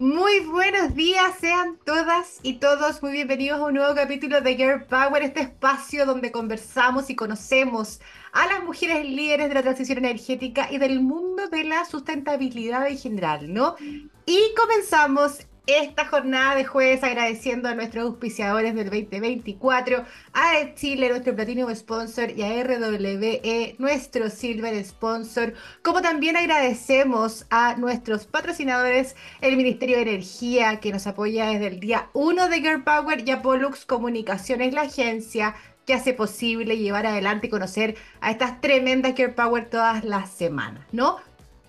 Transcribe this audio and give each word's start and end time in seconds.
Muy 0.00 0.38
buenos 0.46 0.94
días, 0.94 1.34
sean 1.40 1.76
todas 1.84 2.38
y 2.44 2.60
todos 2.60 3.02
muy 3.02 3.10
bienvenidos 3.10 3.58
a 3.58 3.64
un 3.64 3.74
nuevo 3.74 3.96
capítulo 3.96 4.40
de 4.40 4.54
Girl 4.54 4.84
Power, 4.84 5.24
este 5.24 5.40
espacio 5.40 6.06
donde 6.06 6.30
conversamos 6.30 7.10
y 7.10 7.16
conocemos 7.16 8.00
a 8.30 8.46
las 8.46 8.62
mujeres 8.62 9.04
líderes 9.04 9.48
de 9.48 9.54
la 9.56 9.62
transición 9.62 9.98
energética 9.98 10.70
y 10.70 10.78
del 10.78 11.00
mundo 11.00 11.48
de 11.48 11.64
la 11.64 11.84
sustentabilidad 11.84 12.86
en 12.86 12.96
general, 12.96 13.52
¿no? 13.52 13.74
Y 14.24 14.38
comenzamos 14.56 15.40
esta 15.68 16.06
jornada 16.06 16.54
de 16.54 16.64
jueves 16.64 17.04
agradeciendo 17.04 17.68
a 17.68 17.74
nuestros 17.74 18.06
auspiciadores 18.06 18.74
del 18.74 18.86
2024, 18.86 20.02
a 20.32 20.74
Chile, 20.74 21.10
nuestro 21.10 21.36
Platinum 21.36 21.74
Sponsor, 21.74 22.30
y 22.30 22.42
a 22.42 22.64
RWE, 22.64 23.76
nuestro 23.78 24.30
Silver 24.30 24.82
Sponsor, 24.82 25.52
como 25.82 26.00
también 26.00 26.38
agradecemos 26.38 27.44
a 27.50 27.76
nuestros 27.76 28.24
patrocinadores, 28.24 29.14
el 29.42 29.58
Ministerio 29.58 29.96
de 29.96 30.02
Energía, 30.02 30.80
que 30.80 30.90
nos 30.90 31.06
apoya 31.06 31.48
desde 31.48 31.66
el 31.66 31.80
día 31.80 32.08
1 32.14 32.48
de 32.48 32.60
Girl 32.60 32.82
Power, 32.82 33.28
y 33.28 33.30
a 33.30 33.42
Pollux 33.42 33.84
Comunicaciones, 33.84 34.72
la 34.72 34.82
agencia 34.82 35.54
que 35.84 35.92
hace 35.92 36.14
posible 36.14 36.78
llevar 36.78 37.04
adelante 37.04 37.48
y 37.48 37.50
conocer 37.50 37.94
a 38.22 38.30
estas 38.30 38.62
tremendas 38.62 39.14
Girl 39.14 39.34
Power 39.34 39.68
todas 39.68 40.02
las 40.02 40.30
semanas, 40.30 40.86
¿no? 40.92 41.18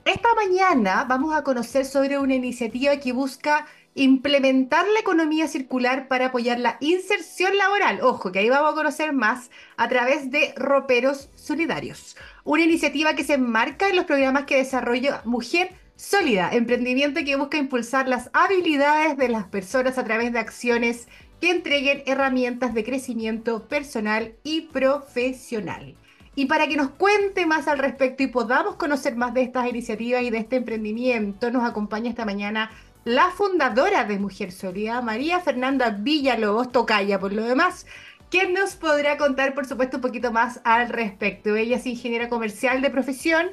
Esta 0.06 0.30
mañana 0.34 1.06
vamos 1.08 1.36
a 1.36 1.44
conocer 1.44 1.86
sobre 1.86 2.18
una 2.18 2.34
iniciativa 2.34 2.98
que 2.98 3.12
busca 3.12 3.68
implementar 3.96 4.88
la 4.88 5.00
economía 5.00 5.48
circular 5.48 6.08
para 6.08 6.28
apoyar 6.28 6.60
la 6.60 6.78
inserción 6.80 7.58
laboral. 7.58 8.02
Ojo, 8.02 8.32
que 8.32 8.40
ahí 8.40 8.50
vamos 8.50 8.72
a 8.72 8.76
conocer 8.76 9.14
más 9.14 9.50
a 9.78 9.88
través 9.90 10.32
de 10.32 10.54
Roperos 10.56 11.30
Solidarios, 11.36 12.16
una 12.44 12.64
iniciativa 12.64 13.16
que 13.16 13.24
se 13.24 13.34
enmarca 13.34 13.90
en 13.90 13.96
los 13.96 14.06
programas 14.06 14.46
que 14.46 14.58
desarrolla 14.58 15.22
Mujer 15.26 15.72
Sólida, 15.96 16.50
emprendimiento 16.54 17.20
que 17.26 17.36
busca 17.36 17.58
impulsar 17.58 18.08
las 18.08 18.30
habilidades 18.32 19.18
de 19.18 19.28
las 19.28 19.46
personas 19.46 19.98
a 19.98 20.06
través 20.06 20.32
de 20.32 20.40
acciones 20.40 21.10
que 21.42 21.52
entreguen 21.52 22.04
herramientas 22.06 22.74
de 22.74 22.84
crecimiento 22.84 23.68
personal 23.68 24.36
y 24.44 24.62
profesional. 24.62 25.96
Y 26.36 26.46
para 26.46 26.68
que 26.68 26.78
nos 26.78 26.92
cuente 26.92 27.46
más 27.46 27.68
al 27.68 27.80
respecto 27.80 28.24
y 28.24 28.28
podamos 28.28 28.76
conocer 28.76 29.18
más 29.18 29.34
de 29.34 29.42
estas 29.42 29.68
iniciativas 29.68 30.22
y 30.22 30.30
de 30.30 30.38
este 30.38 30.56
emprendimiento, 30.56 31.52
nos 31.52 31.68
acompaña 31.68 32.10
esta 32.10 32.24
mañana 32.24 32.72
la 33.10 33.32
fundadora 33.32 34.04
de 34.04 34.20
Mujer 34.20 34.52
Sólida, 34.52 35.02
María 35.02 35.40
Fernanda 35.40 35.90
Villalobos 35.90 36.72
Tocaya, 36.72 37.20
por 37.20 37.34
lo 37.34 37.44
demás, 37.44 37.88
quien 38.30 38.54
nos 38.54 38.76
podrá 38.76 39.18
contar, 39.18 39.56
por 39.56 39.66
supuesto, 39.66 39.98
un 39.98 40.02
poquito 40.02 40.32
más 40.32 40.62
al 40.64 40.90
respecto. 40.90 41.56
Ella 41.56 41.78
es 41.78 41.88
ingeniera 41.88 42.30
comercial 42.30 42.84
de 42.84 42.92
profesión, 42.92 43.48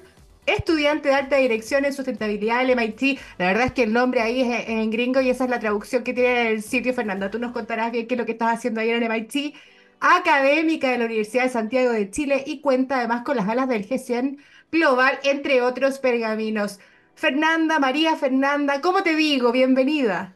estudiante 0.44 1.08
de 1.08 1.14
alta 1.14 1.36
dirección 1.36 1.86
en 1.86 1.94
sustentabilidad 1.94 2.58
del 2.58 2.76
MIT. 2.76 3.18
La 3.38 3.46
verdad 3.46 3.64
es 3.68 3.72
que 3.72 3.84
el 3.84 3.94
nombre 3.94 4.20
ahí 4.20 4.42
es 4.42 4.68
en 4.68 4.90
gringo 4.90 5.22
y 5.22 5.30
esa 5.30 5.44
es 5.44 5.50
la 5.50 5.58
traducción 5.58 6.04
que 6.04 6.12
tiene 6.12 6.50
el 6.50 6.62
sitio. 6.62 6.92
Fernanda, 6.92 7.30
tú 7.30 7.38
nos 7.38 7.52
contarás 7.52 7.92
bien 7.92 8.06
qué 8.06 8.12
es 8.14 8.18
lo 8.18 8.26
que 8.26 8.32
estás 8.32 8.58
haciendo 8.58 8.82
ahí 8.82 8.91
en 8.91 9.02
el 9.02 9.10
MIT. 9.10 9.54
Académica 10.00 10.91
de 10.91 10.98
la 10.98 11.06
Universidad 11.06 11.44
de 11.44 11.48
Santiago 11.48 11.92
de 11.92 12.10
Chile 12.10 12.44
y 12.46 12.60
cuenta 12.60 12.98
además 12.98 13.22
con 13.22 13.38
las 13.38 13.48
alas 13.48 13.70
del 13.70 13.88
G100 13.88 14.36
Global, 14.70 15.18
entre 15.22 15.62
otros 15.62 15.98
pergaminos. 15.98 16.78
Fernanda, 17.17 17.78
María 17.78 18.14
Fernanda, 18.14 18.83
¿cómo 18.83 19.03
te 19.03 19.17
digo? 19.17 19.50
Bienvenida. 19.50 20.34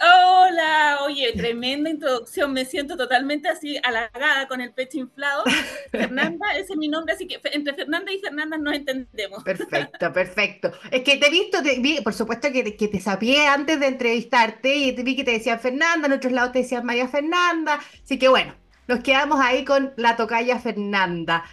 Hola, 0.00 1.00
oye, 1.04 1.32
tremenda 1.32 1.90
introducción, 1.90 2.52
me 2.52 2.64
siento 2.64 2.96
totalmente 2.96 3.48
así 3.48 3.78
halagada 3.82 4.46
con 4.46 4.60
el 4.60 4.72
pecho 4.72 4.98
inflado. 4.98 5.42
Fernanda, 5.90 6.46
ese 6.56 6.72
es 6.72 6.78
mi 6.78 6.86
nombre, 6.86 7.14
así 7.14 7.26
que 7.26 7.40
entre 7.52 7.74
Fernanda 7.74 8.12
y 8.12 8.18
Fernanda 8.20 8.56
nos 8.58 8.74
entendemos. 8.74 9.42
Perfecto, 9.42 10.12
perfecto. 10.12 10.72
Es 10.90 11.02
que 11.02 11.16
te 11.16 11.26
he 11.26 11.30
visto, 11.30 11.58
por 12.04 12.14
supuesto 12.14 12.52
que, 12.52 12.76
que 12.76 12.88
te 12.88 13.00
sapié 13.00 13.48
antes 13.48 13.80
de 13.80 13.86
entrevistarte 13.88 14.74
y 14.74 14.92
te 14.92 15.02
vi 15.02 15.16
que 15.16 15.24
te 15.24 15.32
decían 15.32 15.58
Fernanda, 15.58 16.06
en 16.06 16.12
otros 16.12 16.32
lados 16.32 16.52
te 16.52 16.60
decían 16.60 16.86
María 16.86 17.08
Fernanda, 17.08 17.80
así 18.04 18.20
que 18.20 18.28
bueno, 18.28 18.54
nos 18.86 19.00
quedamos 19.00 19.40
ahí 19.40 19.64
con 19.64 19.92
la 19.96 20.16
tocaya 20.16 20.60
Fernanda. 20.60 21.44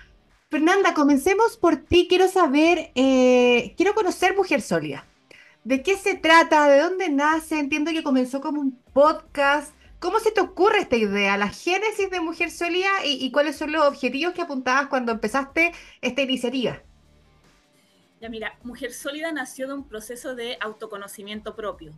Fernanda, 0.49 0.95
comencemos 0.95 1.57
por 1.57 1.77
ti. 1.77 2.07
Quiero 2.09 2.27
saber, 2.27 2.91
eh, 2.95 3.75
quiero 3.77 3.93
conocer 3.93 4.35
Mujer 4.35 4.63
Sólida. 4.63 5.05
¿De 5.63 5.83
qué 5.83 5.95
se 5.95 6.15
trata? 6.15 6.67
¿De 6.67 6.79
dónde 6.79 7.07
nace? 7.09 7.59
Entiendo 7.59 7.91
que 7.91 8.01
comenzó 8.01 8.41
como 8.41 8.59
un 8.59 8.71
podcast. 8.91 9.75
¿Cómo 9.99 10.19
se 10.19 10.31
te 10.31 10.41
ocurre 10.41 10.79
esta 10.79 10.95
idea? 10.95 11.37
¿La 11.37 11.49
génesis 11.49 12.09
de 12.09 12.19
Mujer 12.19 12.49
Sólida 12.49 12.89
y, 13.05 13.29
cuáles 13.29 13.57
son 13.57 13.71
los 13.71 13.85
objetivos 13.85 14.33
que 14.33 14.41
apuntabas 14.41 14.87
cuando 14.87 15.11
empezaste 15.11 15.71
esta 16.01 16.21
iniciativa? 16.23 16.81
Ya 18.19 18.27
mira, 18.27 18.57
Mujer 18.63 18.91
Sólida 18.91 19.31
nació 19.31 19.67
de 19.67 19.75
un 19.75 19.87
proceso 19.87 20.33
de 20.33 20.57
autoconocimiento 20.61 21.55
propio. 21.55 21.93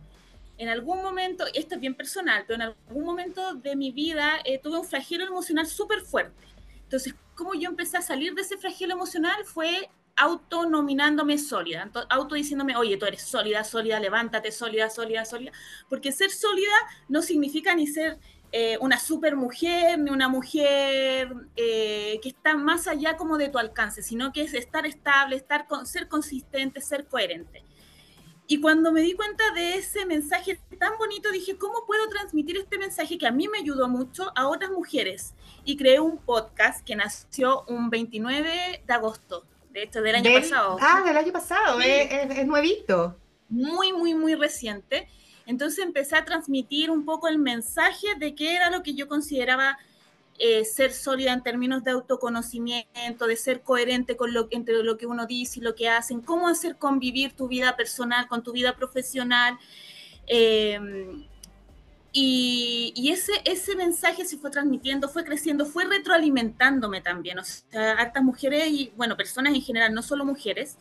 En 0.58 0.68
algún 0.68 1.02
momento, 1.02 1.46
esto 1.54 1.76
es 1.76 1.80
bien 1.80 1.94
personal, 1.94 2.44
pero 2.46 2.56
en 2.56 2.62
algún 2.62 3.04
momento 3.06 3.54
de 3.54 3.76
mi 3.76 3.92
vida 3.92 4.40
eh, 4.44 4.58
tuve 4.58 4.78
un 4.78 4.84
flagelo 4.84 5.24
emocional 5.24 5.66
súper 5.66 6.02
fuerte. 6.02 6.44
Entonces, 6.82 7.14
cómo 7.34 7.54
yo 7.54 7.68
empecé 7.68 7.96
a 7.96 8.02
salir 8.02 8.34
de 8.34 8.42
ese 8.42 8.56
flagelo 8.56 8.94
emocional 8.94 9.44
fue 9.44 9.88
autonominándome 10.16 11.38
sólida, 11.38 11.90
auto 12.10 12.34
diciéndome, 12.34 12.76
oye, 12.76 12.96
tú 12.96 13.06
eres 13.06 13.22
sólida, 13.22 13.64
sólida, 13.64 13.98
levántate, 13.98 14.52
sólida, 14.52 14.90
sólida, 14.90 15.24
sólida, 15.24 15.52
porque 15.88 16.12
ser 16.12 16.30
sólida 16.30 16.74
no 17.08 17.22
significa 17.22 17.74
ni 17.74 17.86
ser 17.86 18.18
eh, 18.52 18.76
una 18.80 18.98
super 18.98 19.34
mujer, 19.34 19.98
ni 19.98 20.10
una 20.10 20.28
mujer 20.28 21.34
eh, 21.56 22.20
que 22.22 22.28
está 22.28 22.54
más 22.54 22.86
allá 22.86 23.16
como 23.16 23.38
de 23.38 23.48
tu 23.48 23.58
alcance, 23.58 24.02
sino 24.02 24.32
que 24.32 24.42
es 24.42 24.52
estar 24.52 24.84
estable, 24.84 25.36
estar 25.36 25.66
ser 25.84 26.08
consistente, 26.08 26.82
ser 26.82 27.06
coherente. 27.06 27.64
Y 28.52 28.60
cuando 28.60 28.92
me 28.92 29.00
di 29.00 29.14
cuenta 29.14 29.50
de 29.54 29.76
ese 29.76 30.04
mensaje 30.04 30.60
tan 30.78 30.98
bonito, 30.98 31.30
dije, 31.30 31.56
¿cómo 31.56 31.86
puedo 31.86 32.06
transmitir 32.10 32.58
este 32.58 32.76
mensaje 32.76 33.16
que 33.16 33.26
a 33.26 33.30
mí 33.30 33.48
me 33.48 33.60
ayudó 33.60 33.88
mucho 33.88 34.30
a 34.36 34.46
otras 34.46 34.70
mujeres? 34.70 35.32
Y 35.64 35.78
creé 35.78 36.00
un 36.00 36.18
podcast 36.18 36.84
que 36.84 36.94
nació 36.94 37.64
un 37.66 37.88
29 37.88 38.82
de 38.86 38.92
agosto, 38.92 39.46
de 39.70 39.84
hecho, 39.84 40.02
del 40.02 40.16
año 40.16 40.38
pasado. 40.38 40.76
Ah, 40.82 41.02
del 41.02 41.16
año 41.16 41.32
pasado, 41.32 41.80
es, 41.80 42.46
nuevito. 42.46 43.16
Muy, 43.48 43.94
muy, 43.94 44.12
muy 44.12 44.34
reciente. 44.34 45.08
Entonces 45.46 45.82
empecé 45.82 46.16
a 46.16 46.26
transmitir 46.26 46.90
un 46.90 47.06
poco 47.06 47.28
el 47.28 47.38
mensaje 47.38 48.08
de 48.18 48.34
qué 48.34 48.54
era 48.54 48.68
lo 48.68 48.82
que 48.82 48.92
yo 48.92 49.08
consideraba 49.08 49.78
eh, 50.44 50.64
ser 50.64 50.92
sólida 50.92 51.32
en 51.32 51.44
términos 51.44 51.84
de 51.84 51.92
autoconocimiento, 51.92 53.28
de 53.28 53.36
ser 53.36 53.62
coherente 53.62 54.16
con 54.16 54.34
lo, 54.34 54.48
entre 54.50 54.82
lo 54.82 54.98
que 54.98 55.06
uno 55.06 55.24
dice 55.24 55.60
y 55.60 55.62
lo 55.62 55.76
que 55.76 55.88
hacen, 55.88 56.20
cómo 56.20 56.48
hacer 56.48 56.78
convivir 56.78 57.32
tu 57.34 57.46
vida 57.46 57.76
personal 57.76 58.26
con 58.26 58.42
tu 58.42 58.50
vida 58.50 58.74
profesional. 58.74 59.56
Em, 60.26 61.28
y, 62.12 63.08
ese, 63.12 63.30
ese 63.44 63.76
mensaje 63.76 64.24
se 64.24 64.36
fue 64.36 64.50
transmitiendo, 64.50 65.08
fue 65.08 65.22
creciendo, 65.22 65.64
fue 65.64 65.84
retroalimentándome 65.84 67.00
también. 67.00 67.38
O 67.38 67.44
sea, 67.44 67.92
hartas 67.92 68.24
mujeres 68.24 68.66
y, 68.66 68.92
bueno, 68.96 69.16
personas 69.16 69.54
en 69.54 69.62
general, 69.62 69.94
no 69.94 70.02
solo 70.02 70.24
mujeres, 70.24 70.76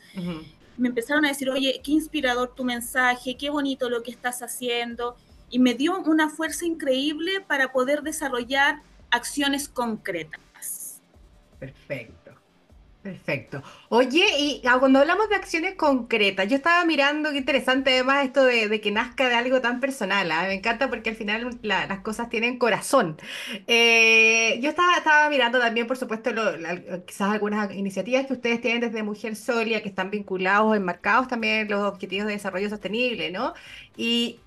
me 0.76 0.88
empezaron 0.88 1.24
a 1.24 1.28
decir, 1.28 1.52
oye, 1.52 1.80
qué 1.84 1.92
inspirador 1.92 2.56
tu 2.56 2.64
mensaje, 2.64 3.38
qué 3.38 3.52
bonito 3.52 3.92
lo 3.92 4.02
que 4.02 4.10
estás 4.10 4.42
haciendo. 4.42 5.16
Y 5.52 5.60
me 5.60 5.76
dio 5.76 6.00
una 6.00 6.30
fuerza 6.30 6.66
increíble 6.66 7.42
para 7.42 7.72
poder 7.72 8.02
desarrollar 8.02 8.82
acciones 9.12 9.68
concretas. 9.68 11.02
Perfecto. 11.60 12.22
Perfecto. 13.02 13.64
Oye, 13.90 14.24
y 14.38 14.62
ah, 14.68 14.78
cuando 14.80 15.00
hablamos 15.00 15.28
de 15.28 15.36
acciones 15.36 15.74
concretas, 15.74 16.48
yo 16.48 16.56
estaba 16.56 16.86
mirando, 16.86 17.32
qué 17.32 17.38
interesante 17.38 17.94
además 17.94 18.26
esto 18.26 18.44
de, 18.44 18.80
que 18.80 18.92
nazca 18.92 19.28
de 19.28 19.34
algo 19.34 19.60
tan 19.60 19.80
personal, 19.80 20.32
¿ah? 20.32 20.44
Me 20.44 20.54
encanta 20.54 20.88
porque 20.88 21.10
al 21.10 21.16
final 21.16 21.58
las 21.64 22.00
cosas 22.02 22.30
tienen 22.30 22.60
corazón. 22.60 23.18
Eh, 23.66 24.60
yo 24.62 24.70
estaba, 24.70 25.30
mirando 25.32 25.58
también, 25.60 25.88
por 25.88 25.98
supuesto, 25.98 26.30
quizás 27.08 27.32
algunas 27.32 27.74
iniciativas 27.74 28.28
que 28.28 28.34
ustedes 28.34 28.62
tienen 28.62 28.82
desde 28.82 29.02
Mujer 29.02 29.36
Solia, 29.36 29.82
que 29.82 29.90
están 29.90 30.12
vinculados, 30.12 30.78
enmarcados 30.78 31.28
también 31.28 31.68
los 31.70 31.82
objetivos 31.82 32.28
de 32.28 32.34
desarrollo 32.34 32.70
sostenible, 32.70 33.32
¿no? 33.32 33.56
Y 33.98 34.40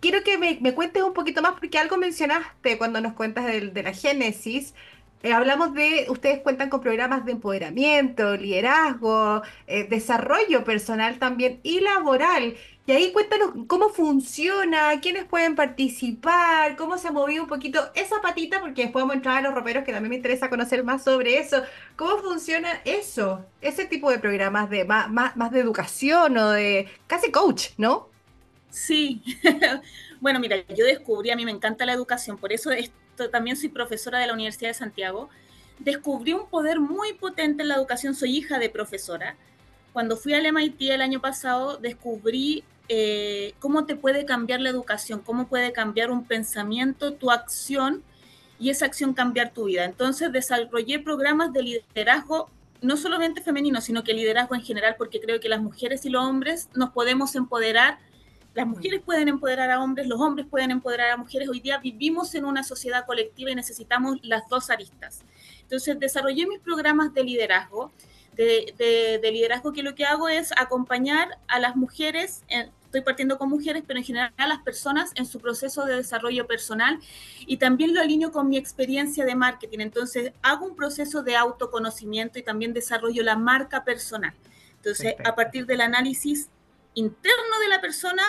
quiero 0.00 0.22
que 0.22 0.38
me, 0.38 0.74
cuentes 0.74 1.02
un 1.02 1.14
poquito 1.14 1.42
más, 1.42 1.52
porque 1.52 1.78
algo 1.78 1.96
mencionaste 1.96 2.78
cuando 2.78 3.00
nos 3.00 3.14
cuentas 3.14 3.46
de, 3.46 3.82
la 3.82 3.92
génesis. 3.92 4.74
Eh, 5.22 5.32
hablamos 5.32 5.74
de, 5.74 6.06
ustedes 6.10 6.40
cuentan 6.40 6.70
con 6.70 6.80
programas 6.80 7.24
de 7.24 7.32
empoderamiento, 7.32 8.36
liderazgo, 8.36 9.42
eh, 9.66 9.84
desarrollo 9.88 10.64
personal 10.64 11.18
también 11.18 11.60
y 11.64 11.80
laboral. 11.80 12.56
Y 12.86 12.92
ahí 12.92 13.12
cuéntanos 13.12 13.50
cómo 13.66 13.90
funciona, 13.90 14.98
quiénes 15.02 15.24
pueden 15.26 15.56
participar, 15.56 16.76
cómo 16.76 16.96
se 16.96 17.08
ha 17.08 17.12
movido 17.12 17.42
un 17.42 17.48
poquito 17.48 17.90
esa 17.94 18.22
patita, 18.22 18.60
porque 18.60 18.82
después 18.82 19.02
vamos 19.02 19.14
a 19.14 19.16
entrar 19.16 19.38
a 19.38 19.42
los 19.42 19.54
roperos 19.54 19.84
que 19.84 19.92
también 19.92 20.10
me 20.10 20.16
interesa 20.16 20.48
conocer 20.48 20.84
más 20.84 21.04
sobre 21.04 21.38
eso. 21.38 21.62
¿Cómo 21.96 22.18
funciona 22.22 22.80
eso? 22.84 23.44
Ese 23.60 23.84
tipo 23.86 24.10
de 24.10 24.18
programas 24.18 24.70
de 24.70 24.84
más, 24.84 25.10
más, 25.10 25.36
más 25.36 25.50
de 25.50 25.60
educación 25.60 26.38
o 26.38 26.50
de 26.52 26.88
casi 27.08 27.30
coach, 27.30 27.70
¿no? 27.76 28.07
Sí, 28.70 29.22
bueno, 30.20 30.40
mira, 30.40 30.56
yo 30.68 30.84
descubrí, 30.84 31.30
a 31.30 31.36
mí 31.36 31.44
me 31.44 31.50
encanta 31.50 31.86
la 31.86 31.92
educación, 31.92 32.36
por 32.36 32.52
eso 32.52 32.70
esto, 32.70 33.30
también 33.30 33.56
soy 33.56 33.68
profesora 33.68 34.18
de 34.18 34.26
la 34.26 34.34
Universidad 34.34 34.70
de 34.70 34.74
Santiago. 34.74 35.28
Descubrí 35.78 36.32
un 36.32 36.48
poder 36.48 36.80
muy 36.80 37.14
potente 37.14 37.62
en 37.62 37.68
la 37.68 37.76
educación, 37.76 38.14
soy 38.14 38.36
hija 38.36 38.58
de 38.58 38.68
profesora. 38.68 39.36
Cuando 39.92 40.16
fui 40.16 40.34
al 40.34 40.46
MIT 40.52 40.80
el 40.90 41.02
año 41.02 41.20
pasado, 41.20 41.76
descubrí 41.78 42.64
eh, 42.88 43.54
cómo 43.58 43.84
te 43.84 43.96
puede 43.96 44.24
cambiar 44.24 44.60
la 44.60 44.70
educación, 44.70 45.20
cómo 45.20 45.46
puede 45.46 45.72
cambiar 45.72 46.10
un 46.10 46.24
pensamiento, 46.24 47.12
tu 47.14 47.30
acción 47.30 48.02
y 48.58 48.70
esa 48.70 48.86
acción 48.86 49.12
cambiar 49.12 49.52
tu 49.52 49.64
vida. 49.64 49.84
Entonces 49.84 50.32
desarrollé 50.32 50.98
programas 50.98 51.52
de 51.52 51.62
liderazgo, 51.62 52.50
no 52.80 52.96
solamente 52.96 53.42
femenino, 53.42 53.80
sino 53.80 54.04
que 54.04 54.14
liderazgo 54.14 54.54
en 54.54 54.62
general, 54.62 54.94
porque 54.96 55.20
creo 55.20 55.40
que 55.40 55.48
las 55.48 55.60
mujeres 55.60 56.04
y 56.06 56.10
los 56.10 56.24
hombres 56.24 56.68
nos 56.74 56.90
podemos 56.90 57.34
empoderar. 57.34 57.98
Las 58.54 58.66
mujeres 58.66 59.00
pueden 59.04 59.28
empoderar 59.28 59.70
a 59.70 59.80
hombres, 59.80 60.06
los 60.06 60.20
hombres 60.20 60.46
pueden 60.46 60.70
empoderar 60.70 61.10
a 61.10 61.16
mujeres. 61.16 61.48
Hoy 61.48 61.60
día 61.60 61.78
vivimos 61.78 62.34
en 62.34 62.44
una 62.44 62.64
sociedad 62.64 63.06
colectiva 63.06 63.50
y 63.50 63.54
necesitamos 63.54 64.18
las 64.22 64.48
dos 64.48 64.70
aristas. 64.70 65.24
Entonces 65.62 65.98
desarrollé 65.98 66.46
mis 66.46 66.58
programas 66.60 67.14
de 67.14 67.24
liderazgo, 67.24 67.92
de, 68.34 69.20
de 69.22 69.32
liderazgo 69.32 69.72
que 69.72 69.82
lo 69.82 69.94
que 69.94 70.04
hago 70.04 70.28
es 70.28 70.52
acompañar 70.56 71.38
a 71.48 71.58
las 71.58 71.76
mujeres 71.76 72.42
en, 72.48 72.70
estoy 72.88 73.02
partiendo 73.02 73.36
con 73.36 73.50
mujeres, 73.50 73.84
pero 73.86 73.98
en 73.98 74.04
general 74.04 74.32
a 74.38 74.46
las 74.46 74.60
personas 74.60 75.12
en 75.14 75.26
su 75.26 75.40
proceso 75.40 75.84
de 75.84 75.96
desarrollo 75.96 76.46
personal 76.46 76.98
y 77.46 77.58
también 77.58 77.94
lo 77.94 78.00
alineo 78.00 78.32
con 78.32 78.48
mi 78.48 78.56
experiencia 78.56 79.26
de 79.26 79.34
marketing. 79.34 79.80
Entonces, 79.80 80.32
hago 80.40 80.64
un 80.64 80.74
proceso 80.74 81.22
de 81.22 81.36
autoconocimiento 81.36 82.38
y 82.38 82.42
también 82.42 82.72
desarrollo 82.72 83.22
la 83.22 83.36
marca 83.36 83.84
personal. 83.84 84.32
Entonces, 84.76 85.16
a 85.22 85.34
partir 85.34 85.66
del 85.66 85.82
análisis 85.82 86.48
interno 86.98 87.58
de 87.62 87.68
la 87.68 87.80
persona, 87.80 88.22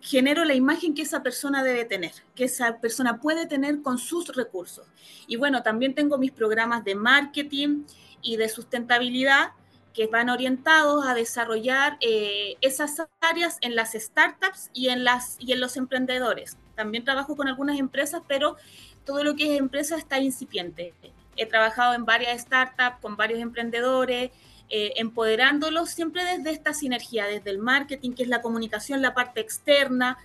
genero 0.00 0.44
la 0.44 0.54
imagen 0.54 0.94
que 0.94 1.02
esa 1.02 1.22
persona 1.22 1.62
debe 1.62 1.84
tener, 1.84 2.12
que 2.34 2.44
esa 2.44 2.78
persona 2.78 3.20
puede 3.20 3.46
tener 3.46 3.82
con 3.82 3.98
sus 3.98 4.34
recursos. 4.34 4.86
Y 5.26 5.36
bueno, 5.36 5.62
también 5.62 5.94
tengo 5.94 6.18
mis 6.18 6.32
programas 6.32 6.84
de 6.84 6.94
marketing 6.94 7.84
y 8.20 8.36
de 8.36 8.48
sustentabilidad 8.48 9.52
que 9.94 10.06
van 10.06 10.30
orientados 10.30 11.06
a 11.06 11.14
desarrollar 11.14 11.98
eh, 12.00 12.56
esas 12.60 13.02
áreas 13.20 13.58
en 13.60 13.76
las 13.76 13.92
startups 13.92 14.70
y 14.72 14.88
en, 14.88 15.04
las, 15.04 15.36
y 15.38 15.52
en 15.52 15.60
los 15.60 15.76
emprendedores. 15.76 16.56
También 16.74 17.04
trabajo 17.04 17.36
con 17.36 17.48
algunas 17.48 17.78
empresas, 17.78 18.22
pero 18.26 18.56
todo 19.04 19.22
lo 19.22 19.36
que 19.36 19.52
es 19.52 19.60
empresa 19.60 19.96
está 19.96 20.18
incipiente. 20.18 20.94
He 21.36 21.46
trabajado 21.46 21.94
en 21.94 22.04
varias 22.04 22.40
startups, 22.40 23.00
con 23.00 23.16
varios 23.16 23.40
emprendedores, 23.40 24.30
eh, 24.72 24.94
empoderándolos 24.96 25.90
siempre 25.90 26.24
desde 26.24 26.50
esta 26.50 26.72
sinergia, 26.72 27.26
desde 27.26 27.50
el 27.50 27.58
marketing, 27.58 28.14
que 28.14 28.22
es 28.22 28.28
la 28.28 28.40
comunicación, 28.42 29.02
la 29.02 29.14
parte 29.14 29.40
externa, 29.40 30.18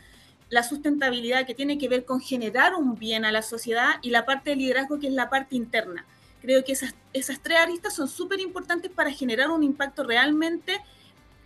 la 0.49 0.63
sustentabilidad, 0.63 1.45
que 1.45 1.53
tiene 1.53 1.77
que 1.77 1.89
ver 1.89 2.05
con 2.05 2.21
generar 2.21 2.73
un 2.73 2.95
bien 2.95 3.25
a 3.25 3.31
la 3.33 3.41
sociedad, 3.41 3.95
y 4.01 4.09
la 4.09 4.25
parte 4.25 4.51
de 4.51 4.55
liderazgo, 4.55 4.99
que 4.99 5.07
es 5.07 5.13
la 5.13 5.29
parte 5.29 5.57
interna 5.57 6.05
Creo 6.41 6.63
que 6.63 6.71
esas, 6.71 6.95
esas 7.11 7.41
tres 7.41 7.57
aristas 7.57 7.93
son 7.93 8.07
súper 8.07 8.39
importantes 8.39 8.89
para 8.89 9.11
generar 9.11 9.49
un 9.49 9.63
impacto 9.63 10.03
realmente 10.03 10.79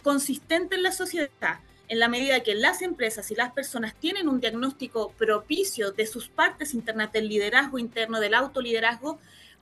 consistente 0.03 0.75
en 0.75 0.83
la 0.83 0.91
sociedad. 0.91 1.59
En 1.87 1.97
la 1.97 2.07
medida 2.07 2.41
que 2.41 2.53
las 2.53 2.83
empresas 2.83 3.31
y 3.31 3.35
las 3.35 3.51
personas 3.51 3.95
tienen 3.95 4.29
un 4.29 4.39
diagnóstico 4.39 5.11
propicio 5.17 5.91
de 5.91 6.05
sus 6.05 6.29
partes 6.29 6.75
internas, 6.75 7.11
del 7.11 7.29
liderazgo 7.29 7.79
interno, 7.79 8.19
del 8.19 8.35
autoliderazgo, 8.35 9.17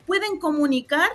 pueden 0.06 0.39
comunicar 0.39 1.09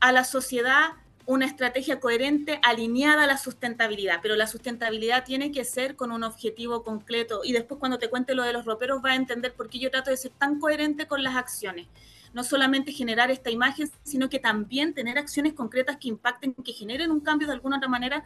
a 0.00 0.10
la 0.12 0.24
sociedad 0.24 0.92
una 1.26 1.44
estrategia 1.44 2.00
coherente 2.00 2.60
alineada 2.62 3.24
a 3.24 3.26
la 3.26 3.36
sustentabilidad, 3.36 4.20
pero 4.22 4.36
la 4.36 4.46
sustentabilidad 4.46 5.24
tiene 5.24 5.50
que 5.50 5.64
ser 5.64 5.96
con 5.96 6.12
un 6.12 6.22
objetivo 6.22 6.84
concreto. 6.84 7.40
Y 7.44 7.52
después 7.52 7.78
cuando 7.80 7.98
te 7.98 8.08
cuente 8.08 8.34
lo 8.34 8.44
de 8.44 8.52
los 8.52 8.64
roperos 8.64 9.02
va 9.04 9.10
a 9.10 9.16
entender 9.16 9.52
por 9.52 9.68
qué 9.68 9.78
yo 9.78 9.90
trato 9.90 10.10
de 10.10 10.16
ser 10.16 10.30
tan 10.32 10.60
coherente 10.60 11.06
con 11.06 11.22
las 11.22 11.36
acciones 11.36 11.88
no 12.36 12.44
solamente 12.44 12.92
generar 12.92 13.30
esta 13.30 13.50
imagen, 13.50 13.90
sino 14.02 14.28
que 14.28 14.38
también 14.38 14.92
tener 14.92 15.16
acciones 15.16 15.54
concretas 15.54 15.96
que 15.96 16.08
impacten, 16.08 16.52
que 16.52 16.74
generen 16.74 17.10
un 17.10 17.20
cambio 17.20 17.48
de 17.48 17.54
alguna 17.54 17.78
otra 17.78 17.88
manera 17.88 18.24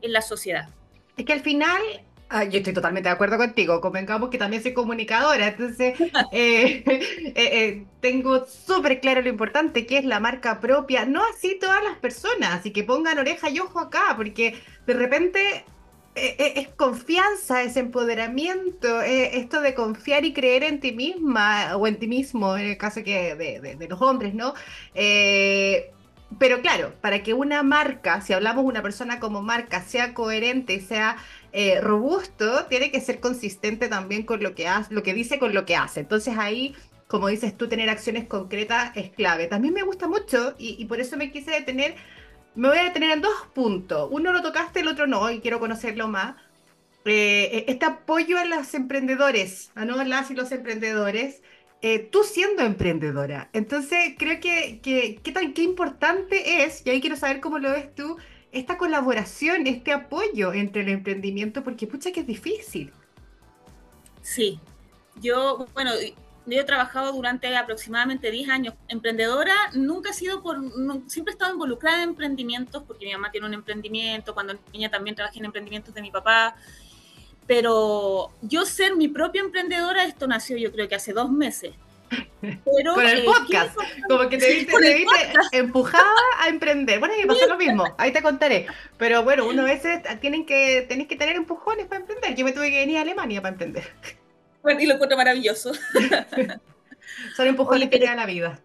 en 0.00 0.14
la 0.14 0.22
sociedad. 0.22 0.70
Es 1.18 1.26
que 1.26 1.34
al 1.34 1.40
final 1.40 1.82
yo 2.48 2.58
estoy 2.58 2.72
totalmente 2.72 3.08
de 3.08 3.14
acuerdo 3.14 3.36
contigo. 3.36 3.80
Convengamos 3.80 4.30
que 4.30 4.38
también 4.38 4.62
soy 4.62 4.72
comunicadora, 4.72 5.48
entonces 5.48 5.98
eh, 6.32 6.84
eh, 6.86 7.34
eh, 7.34 7.84
tengo 8.00 8.46
súper 8.46 9.00
claro 9.00 9.20
lo 9.22 9.28
importante 9.28 9.86
que 9.86 9.98
es 9.98 10.04
la 10.04 10.20
marca 10.20 10.60
propia. 10.60 11.04
No 11.04 11.22
así 11.24 11.58
todas 11.60 11.82
las 11.82 11.98
personas, 11.98 12.54
así 12.54 12.72
que 12.72 12.84
pongan 12.84 13.18
oreja 13.18 13.50
y 13.50 13.58
ojo 13.58 13.80
acá, 13.80 14.14
porque 14.16 14.54
de 14.86 14.94
repente 14.94 15.64
es 16.14 16.68
confianza, 16.70 17.62
es 17.62 17.76
empoderamiento, 17.76 19.00
eh, 19.00 19.38
esto 19.38 19.60
de 19.60 19.74
confiar 19.74 20.24
y 20.24 20.34
creer 20.34 20.64
en 20.64 20.80
ti 20.80 20.92
misma 20.92 21.76
o 21.76 21.86
en 21.86 21.98
ti 21.98 22.08
mismo, 22.08 22.56
en 22.56 22.66
el 22.66 22.76
caso 22.76 23.02
que 23.04 23.36
de, 23.36 23.86
los 23.88 24.02
hombres, 24.02 24.34
¿no? 24.34 24.52
pero 26.38 26.60
claro, 26.60 26.92
para 27.00 27.22
que 27.22 27.34
una 27.34 27.62
marca, 27.62 28.20
si 28.20 28.32
hablamos 28.32 28.64
de 28.64 28.68
una 28.68 28.82
persona 28.82 29.18
como 29.18 29.42
marca, 29.42 29.82
sea 29.82 30.14
coherente 30.14 30.74
y 30.74 30.80
sea 31.52 31.80
robusto, 31.80 32.66
tiene 32.66 32.90
que 32.90 33.00
ser 33.00 33.20
consistente 33.20 33.88
también 33.88 34.24
con 34.24 34.42
lo 34.42 34.54
que 34.54 34.68
hace, 34.68 34.94
lo 34.94 35.02
que 35.02 35.14
dice 35.14 35.38
con 35.38 35.54
lo 35.54 35.64
que 35.64 35.76
hace. 35.76 36.00
Entonces 36.00 36.36
ahí 36.38 36.74
como 37.06 37.26
dices 37.26 37.56
tú, 37.56 37.68
tener 37.68 37.90
acciones 37.90 38.28
concretas 38.28 38.92
es 38.96 39.10
clave. 39.10 39.48
También 39.48 39.74
me 39.74 39.82
gusta 39.82 40.06
mucho 40.06 40.54
y, 40.58 40.76
y 40.78 40.84
por 40.84 41.00
eso 41.00 41.16
me 41.16 41.32
quise 41.32 41.50
detener 41.50 41.96
me 42.54 42.68
voy 42.68 42.78
a 42.78 42.84
detener 42.84 43.12
en 43.12 43.20
dos 43.20 43.34
puntos. 43.54 44.08
Uno 44.10 44.32
lo 44.32 44.42
tocaste, 44.42 44.80
el 44.80 44.88
otro 44.88 45.06
no, 45.06 45.30
y 45.30 45.40
quiero 45.40 45.60
conocerlo 45.60 46.08
más. 46.08 46.36
Eh, 47.04 47.64
este 47.68 47.86
apoyo 47.86 48.38
a 48.38 48.44
los 48.44 48.74
emprendedores, 48.74 49.70
a 49.74 49.84
no 49.84 50.02
las 50.04 50.30
y 50.30 50.34
los 50.34 50.52
emprendedores, 50.52 51.42
eh, 51.80 51.98
tú 51.98 52.24
siendo 52.24 52.62
emprendedora. 52.62 53.48
Entonces, 53.52 54.14
creo 54.18 54.40
que, 54.40 54.80
que, 54.82 55.32
tan, 55.32 55.54
qué 55.54 55.62
importante 55.62 56.64
es, 56.64 56.84
y 56.84 56.90
ahí 56.90 57.00
quiero 57.00 57.16
saber 57.16 57.40
cómo 57.40 57.58
lo 57.58 57.70
ves 57.70 57.94
tú, 57.94 58.18
esta 58.52 58.76
colaboración, 58.76 59.66
este 59.66 59.92
apoyo 59.92 60.52
entre 60.52 60.82
el 60.82 60.88
emprendimiento, 60.88 61.62
porque 61.62 61.86
pucha 61.86 62.12
que 62.12 62.20
es 62.20 62.26
difícil. 62.26 62.92
Sí, 64.22 64.58
yo, 65.20 65.66
bueno, 65.74 65.92
yo 66.46 66.60
he 66.60 66.64
trabajado 66.64 67.12
durante 67.12 67.54
aproximadamente 67.56 68.30
10 68.30 68.48
años. 68.48 68.74
Emprendedora, 68.88 69.54
nunca 69.74 70.10
he 70.10 70.12
sido 70.12 70.42
por, 70.42 70.58
siempre 71.06 71.32
he 71.32 71.34
estado 71.34 71.52
involucrada 71.52 72.02
en 72.02 72.10
emprendimientos, 72.10 72.82
porque 72.82 73.06
mi 73.06 73.12
mamá 73.12 73.30
tiene 73.30 73.46
un 73.46 73.54
emprendimiento, 73.54 74.34
cuando 74.34 74.58
niña 74.72 74.90
también 74.90 75.16
trabajé 75.16 75.38
en 75.38 75.44
emprendimientos 75.44 75.94
de 75.94 76.02
mi 76.02 76.10
papá. 76.10 76.56
Pero 77.46 78.30
yo 78.42 78.64
ser 78.64 78.96
mi 78.96 79.08
propia 79.08 79.42
emprendedora, 79.42 80.04
esto 80.04 80.26
nació 80.26 80.56
yo 80.56 80.72
creo 80.72 80.88
que 80.88 80.94
hace 80.94 81.12
dos 81.12 81.30
meses. 81.30 81.74
Pero, 82.40 82.94
con 82.94 83.06
el 83.06 83.20
eh, 83.20 83.24
podcast, 83.24 83.76
como 84.08 84.28
que 84.28 84.38
te 84.38 84.52
viste, 84.52 84.74
empujada 85.52 86.14
a 86.38 86.48
emprender. 86.48 86.98
Bueno, 86.98 87.14
y 87.22 87.26
pasó 87.26 87.46
lo 87.46 87.56
mismo, 87.56 87.84
ahí 87.98 88.12
te 88.12 88.22
contaré. 88.22 88.66
Pero 88.96 89.22
bueno, 89.22 89.46
uno 89.46 89.62
a 89.62 89.64
veces 89.66 90.00
tienen 90.20 90.46
que, 90.46 90.86
tenés 90.88 91.06
que 91.06 91.16
tener 91.16 91.36
empujones 91.36 91.86
para 91.86 92.00
emprender. 92.00 92.34
Yo 92.34 92.44
me 92.44 92.52
tuve 92.52 92.70
que 92.70 92.78
venir 92.78 92.98
a 92.98 93.02
Alemania 93.02 93.40
para 93.40 93.52
emprender 93.52 93.84
y 94.78 94.86
lo 94.86 94.94
encuentro 94.94 95.16
maravilloso. 95.16 95.72
Son 97.36 97.46
empujones 97.46 97.88
que 97.88 97.98
te 97.98 98.04
da 98.04 98.14
la 98.14 98.26
vida. 98.26 98.60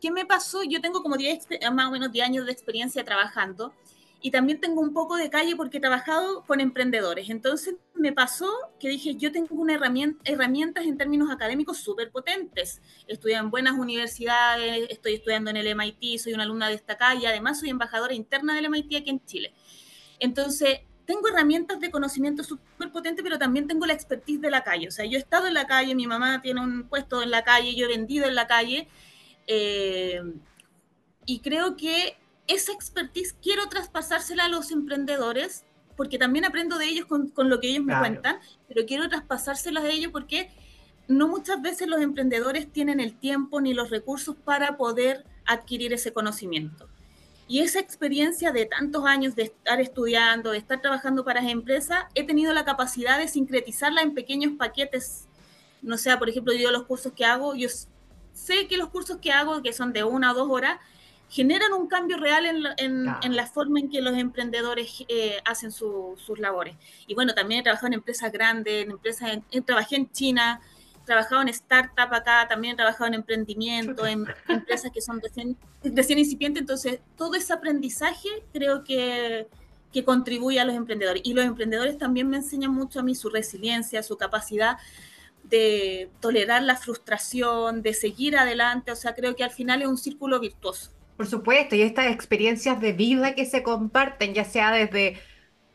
¿Qué 0.00 0.10
me 0.10 0.26
pasó? 0.26 0.62
Yo 0.62 0.80
tengo 0.80 1.02
como 1.02 1.16
10, 1.16 1.48
más 1.72 1.88
o 1.88 1.90
menos 1.90 2.12
10 2.12 2.26
años 2.26 2.46
de 2.46 2.52
experiencia 2.52 3.04
trabajando 3.04 3.72
y 4.20 4.32
también 4.32 4.60
tengo 4.60 4.80
un 4.80 4.92
poco 4.92 5.16
de 5.16 5.30
calle 5.30 5.54
porque 5.54 5.78
he 5.78 5.80
trabajado 5.80 6.44
con 6.44 6.60
emprendedores. 6.60 7.30
Entonces 7.30 7.76
me 7.94 8.12
pasó 8.12 8.50
que 8.80 8.88
dije, 8.88 9.14
yo 9.14 9.30
tengo 9.30 9.54
una 9.54 9.74
herramienta, 9.74 10.20
herramientas 10.24 10.86
en 10.86 10.96
términos 10.96 11.30
académicos 11.30 11.78
súper 11.78 12.10
potentes. 12.10 12.82
Estudié 13.06 13.36
en 13.36 13.50
buenas 13.50 13.74
universidades, 13.74 14.88
estoy 14.90 15.14
estudiando 15.14 15.50
en 15.50 15.56
el 15.56 15.68
MIT, 15.76 16.18
soy 16.18 16.34
una 16.34 16.42
alumna 16.42 16.68
destacada 16.68 17.14
y 17.14 17.26
además 17.26 17.60
soy 17.60 17.70
embajadora 17.70 18.12
interna 18.12 18.54
del 18.56 18.68
MIT 18.68 18.96
aquí 18.96 19.10
en 19.10 19.24
Chile. 19.24 19.54
Entonces, 20.18 20.80
tengo 21.06 21.28
herramientas 21.28 21.78
de 21.78 21.90
conocimiento 21.90 22.42
súper 22.42 22.90
potentes, 22.90 23.22
pero 23.22 23.38
también 23.38 23.68
tengo 23.68 23.86
la 23.86 23.92
expertise 23.92 24.40
de 24.40 24.50
la 24.50 24.64
calle. 24.64 24.88
O 24.88 24.90
sea, 24.90 25.04
yo 25.04 25.16
he 25.16 25.20
estado 25.20 25.46
en 25.46 25.54
la 25.54 25.68
calle, 25.68 25.94
mi 25.94 26.08
mamá 26.08 26.42
tiene 26.42 26.60
un 26.60 26.88
puesto 26.88 27.22
en 27.22 27.30
la 27.30 27.44
calle, 27.44 27.74
yo 27.76 27.86
he 27.86 27.88
vendido 27.88 28.26
en 28.26 28.34
la 28.34 28.48
calle. 28.48 28.88
Eh, 29.46 30.20
y 31.24 31.38
creo 31.40 31.76
que 31.76 32.18
esa 32.48 32.72
expertise 32.72 33.36
quiero 33.40 33.68
traspasársela 33.68 34.46
a 34.46 34.48
los 34.48 34.70
emprendedores, 34.72 35.64
porque 35.96 36.18
también 36.18 36.44
aprendo 36.44 36.78
de 36.78 36.86
ellos 36.86 37.06
con, 37.06 37.32
lo 37.36 37.60
que 37.60 37.68
ellos 37.68 37.84
me 37.84 37.96
cuentan, 37.98 38.38
pero 38.66 38.86
quiero 38.86 39.08
traspasárselas 39.08 39.84
a 39.84 39.90
ellos 39.90 40.10
porque 40.12 40.50
no 41.08 41.28
muchas 41.28 41.60
veces 41.60 41.88
los 41.88 42.00
emprendedores 42.00 42.70
tienen 42.72 43.00
el 43.00 43.18
tiempo 43.18 43.60
ni 43.60 43.74
los 43.74 43.90
recursos 43.90 44.36
para 44.36 44.76
poder 44.76 45.24
adquirir 45.44 45.92
ese 45.92 46.12
conocimiento. 46.12 46.88
Y 47.48 47.60
esa 47.60 47.80
experiencia 47.80 48.52
de 48.52 48.66
tantos 48.66 49.06
años 49.06 49.34
de 49.34 49.44
estar 49.44 49.80
estudiando, 49.80 50.50
de 50.50 50.58
estar 50.58 50.82
trabajando 50.82 51.24
para 51.24 51.40
las 51.40 51.50
empresas, 51.50 52.04
he 52.14 52.24
tenido 52.24 52.52
la 52.52 52.64
capacidad 52.64 53.18
de 53.18 53.26
sincretizarla 53.26 54.02
en 54.02 54.14
pequeños 54.14 54.52
paquetes. 54.58 55.26
No 55.80 55.96
sé, 55.96 56.14
por 56.18 56.28
ejemplo, 56.28 56.52
yo 56.52 56.70
los 56.70 56.84
cursos 56.84 57.12
que 57.14 57.24
hago, 57.24 57.54
yo 57.54 57.68
sé 58.34 58.68
que 58.68 58.76
los 58.76 58.90
cursos 58.90 59.16
que 59.18 59.32
hago, 59.32 59.62
que 59.62 59.72
son 59.72 59.94
de 59.94 60.04
una 60.04 60.32
o 60.32 60.34
dos 60.34 60.48
horas, 60.50 60.78
generan 61.28 61.72
un 61.74 61.88
cambio 61.88 62.16
real 62.16 62.46
en 62.46 62.62
la, 62.62 62.74
en, 62.78 63.36
la 63.36 63.46
forma 63.46 63.80
en 63.80 63.90
que 63.90 64.00
los 64.00 64.16
emprendedores 64.16 65.04
eh, 65.08 65.38
hacen 65.44 65.70
sus 65.70 66.38
labores. 66.38 66.76
Y 67.06 67.14
bueno, 67.14 67.34
también 67.34 67.60
he 67.60 67.62
trabajado 67.62 67.88
en 67.88 67.94
empresas 67.94 68.32
grandes, 68.32 68.84
en 68.84 68.90
empresas, 68.92 69.38
trabajé 69.66 69.96
en 69.96 70.10
China, 70.10 70.60
trabajado 71.04 71.42
en 71.42 71.48
startup 71.48 72.12
acá, 72.12 72.46
también 72.48 72.74
he 72.74 72.76
trabajado 72.76 73.06
en 73.06 73.14
emprendimiento, 73.14 74.06
en 74.06 74.26
empresas 74.48 74.90
que 74.92 75.00
son 75.00 75.20
recién, 75.20 75.56
recién 75.82 76.18
incipientes, 76.18 76.60
entonces 76.60 77.00
todo 77.16 77.34
ese 77.34 77.52
aprendizaje 77.52 78.28
creo 78.52 78.84
que, 78.84 79.48
que 79.92 80.04
contribuye 80.04 80.60
a 80.60 80.64
los 80.64 80.76
emprendedores. 80.76 81.22
Y 81.24 81.34
los 81.34 81.44
emprendedores 81.44 81.98
también 81.98 82.28
me 82.28 82.38
enseñan 82.38 82.72
mucho 82.72 83.00
a 83.00 83.02
mí 83.02 83.14
su 83.14 83.28
resiliencia, 83.28 84.02
su 84.02 84.16
capacidad 84.16 84.78
de 85.44 86.10
tolerar 86.20 86.62
la 86.62 86.76
frustración, 86.76 87.82
de 87.82 87.94
seguir 87.94 88.36
adelante. 88.36 88.92
O 88.92 88.96
sea, 88.96 89.14
creo 89.14 89.34
que 89.34 89.44
al 89.44 89.50
final 89.50 89.82
es 89.82 89.88
un 89.88 89.98
círculo 89.98 90.40
virtuoso. 90.40 90.90
Por 91.18 91.26
supuesto, 91.26 91.76
y 91.76 91.82
estas 91.82 92.06
experiencias 92.06 92.80
de 92.80 92.92
vida 92.92 93.34
que 93.34 93.44
se 93.44 93.62
comparten, 93.62 94.34
ya 94.34 94.44
sea 94.44 94.70
desde, 94.70 95.18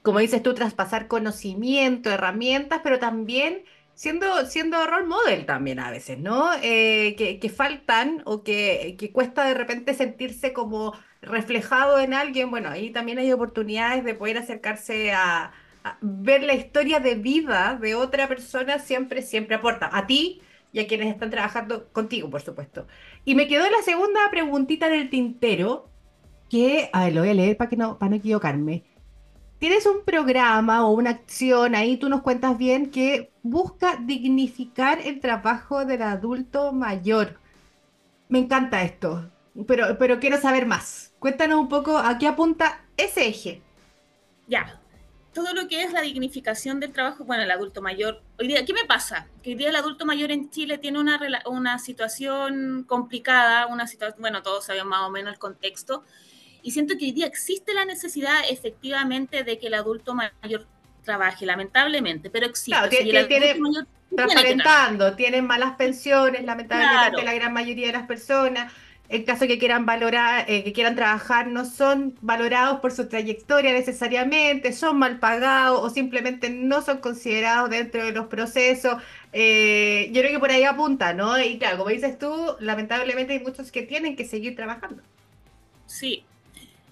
como 0.01 0.19
dices 0.19 0.41
tú, 0.41 0.55
traspasar 0.55 1.07
conocimiento, 1.07 2.09
herramientas, 2.09 2.79
pero 2.83 2.97
también 2.97 3.63
siendo, 3.93 4.45
siendo 4.45 4.85
role 4.87 5.05
model 5.05 5.45
también 5.45 5.79
a 5.79 5.91
veces, 5.91 6.17
¿no? 6.17 6.49
Eh, 6.61 7.15
que, 7.41 7.49
faltan 7.49 8.21
o 8.25 8.43
que, 8.43 8.95
que 8.97 9.11
cuesta 9.11 9.45
de 9.45 9.53
repente 9.53 9.93
sentirse 9.93 10.53
como 10.53 10.93
reflejado 11.21 11.99
en 11.99 12.13
alguien. 12.13 12.49
Bueno, 12.49 12.69
ahí 12.69 12.91
también 12.91 13.19
hay 13.19 13.31
oportunidades 13.33 14.05
de 14.05 14.15
poder 14.15 14.37
acercarse 14.37 15.11
a, 15.11 15.51
ver 15.99 16.43
la 16.43 16.53
historia 16.53 17.01
de 17.01 17.15
vida 17.15 17.77
de 17.81 17.95
otra 17.95 18.29
persona, 18.29 18.79
siempre, 18.79 19.21
siempre 19.21 19.55
aporta 19.57 19.89
a 19.91 20.07
ti 20.07 20.41
y 20.71 20.79
a 20.79 20.87
quienes 20.87 21.13
están 21.13 21.29
trabajando 21.29 21.89
contigo, 21.91 22.29
por 22.29 22.41
supuesto. 22.41 22.87
Y 23.25 23.35
me 23.35 23.47
quedó 23.47 23.69
la 23.69 23.81
segunda 23.83 24.19
preguntita 24.29 24.89
del 24.89 25.09
tintero, 25.09 25.89
que, 26.49 26.89
a 26.93 27.05
ver, 27.05 27.13
lo 27.13 27.21
voy 27.21 27.29
a 27.29 27.33
leer 27.33 27.57
para, 27.57 27.69
que 27.69 27.77
no, 27.77 27.97
para 27.97 28.11
no 28.11 28.15
equivocarme 28.17 28.83
tienes 29.63 29.85
un 29.85 30.03
programa 30.03 30.85
o 30.85 30.91
una 30.91 31.11
acción, 31.11 31.73
ahí 31.73 31.95
tú 31.95 32.09
nos 32.09 32.21
cuentas 32.21 32.57
bien, 32.57 32.91
que 32.91 33.31
busca 33.43 33.95
dignificar 33.95 34.99
el 34.99 35.21
trabajo 35.21 35.85
del 35.85 36.01
adulto 36.01 36.73
mayor. 36.73 37.39
Me 38.27 38.39
encanta 38.39 38.83
esto, 38.83 39.31
pero, 39.65 39.97
pero 39.97 40.19
quiero 40.19 40.37
saber 40.37 40.65
más. 40.65 41.13
Cuéntanos 41.17 41.61
un 41.61 41.69
poco 41.69 41.97
a 41.97 42.17
qué 42.17 42.27
apunta 42.27 42.83
ese 42.97 43.25
eje. 43.25 43.61
Ya, 44.49 44.81
todo 45.33 45.53
lo 45.53 45.67
que 45.67 45.81
es 45.81 45.91
la 45.91 46.01
dignificación 46.01 46.79
del 46.79 46.91
trabajo, 46.91 47.23
bueno, 47.23 47.43
el 47.43 47.51
adulto 47.51 47.81
mayor, 47.81 48.21
hoy 48.39 48.47
día, 48.47 48.65
¿qué 48.65 48.73
me 48.73 48.85
pasa? 48.85 49.27
Que 49.41 49.51
hoy 49.51 49.55
día 49.55 49.69
el 49.69 49.75
adulto 49.75 50.05
mayor 50.05 50.31
en 50.31 50.49
Chile 50.49 50.77
tiene 50.77 50.99
una, 50.99 51.19
una 51.45 51.79
situación 51.79 52.85
complicada, 52.87 53.67
una 53.67 53.87
situación, 53.87 54.21
bueno, 54.21 54.41
todos 54.43 54.65
sabemos 54.65 54.87
más 54.87 55.01
o 55.01 55.09
menos 55.09 55.33
el 55.33 55.39
contexto, 55.39 56.03
y 56.61 56.71
siento 56.71 56.95
que 56.97 57.05
hoy 57.05 57.11
día 57.11 57.25
existe 57.25 57.73
la 57.73 57.85
necesidad 57.85 58.35
efectivamente 58.49 59.43
de 59.43 59.59
que 59.59 59.67
el 59.67 59.73
adulto 59.73 60.13
mayor 60.13 60.65
trabaje, 61.03 61.45
lamentablemente, 61.45 62.29
pero 62.29 62.45
existe. 62.45 62.71
Claro, 62.71 62.89
tiene, 62.89 63.65
transparentando, 64.15 65.15
tienen 65.15 65.45
malas 65.45 65.75
pensiones, 65.75 66.43
lamentablemente 66.45 67.23
la 67.23 67.33
gran 67.33 67.53
mayoría 67.53 67.87
de 67.87 67.93
las 67.93 68.07
personas. 68.07 68.71
En 69.13 69.25
caso 69.25 69.45
que 69.45 69.59
quieran 69.59 69.85
valorar, 69.85 70.45
eh, 70.49 70.63
que 70.63 70.73
quieran 70.73 70.95
trabajar, 70.95 71.45
no 71.45 71.65
son 71.65 72.17
valorados 72.21 72.79
por 72.79 72.91
su 72.91 73.07
trayectoria 73.07 73.71
necesariamente, 73.71 74.73
son 74.73 74.97
mal 74.97 75.19
pagados 75.19 75.81
o 75.83 75.91
simplemente 75.91 76.49
no 76.49 76.81
son 76.81 76.97
considerados 76.97 77.69
dentro 77.69 78.03
de 78.03 78.11
los 78.11 78.25
procesos. 78.25 78.95
Eh, 79.31 80.09
yo 80.11 80.21
creo 80.21 80.31
que 80.31 80.39
por 80.39 80.49
ahí 80.49 80.63
apunta, 80.63 81.13
¿no? 81.13 81.39
Y 81.39 81.59
claro, 81.59 81.77
como 81.77 81.91
dices 81.91 82.17
tú, 82.17 82.55
lamentablemente 82.59 83.33
hay 83.33 83.39
muchos 83.41 83.71
que 83.71 83.83
tienen 83.83 84.15
que 84.15 84.25
seguir 84.25 84.55
trabajando. 84.55 85.03
Sí, 85.85 86.25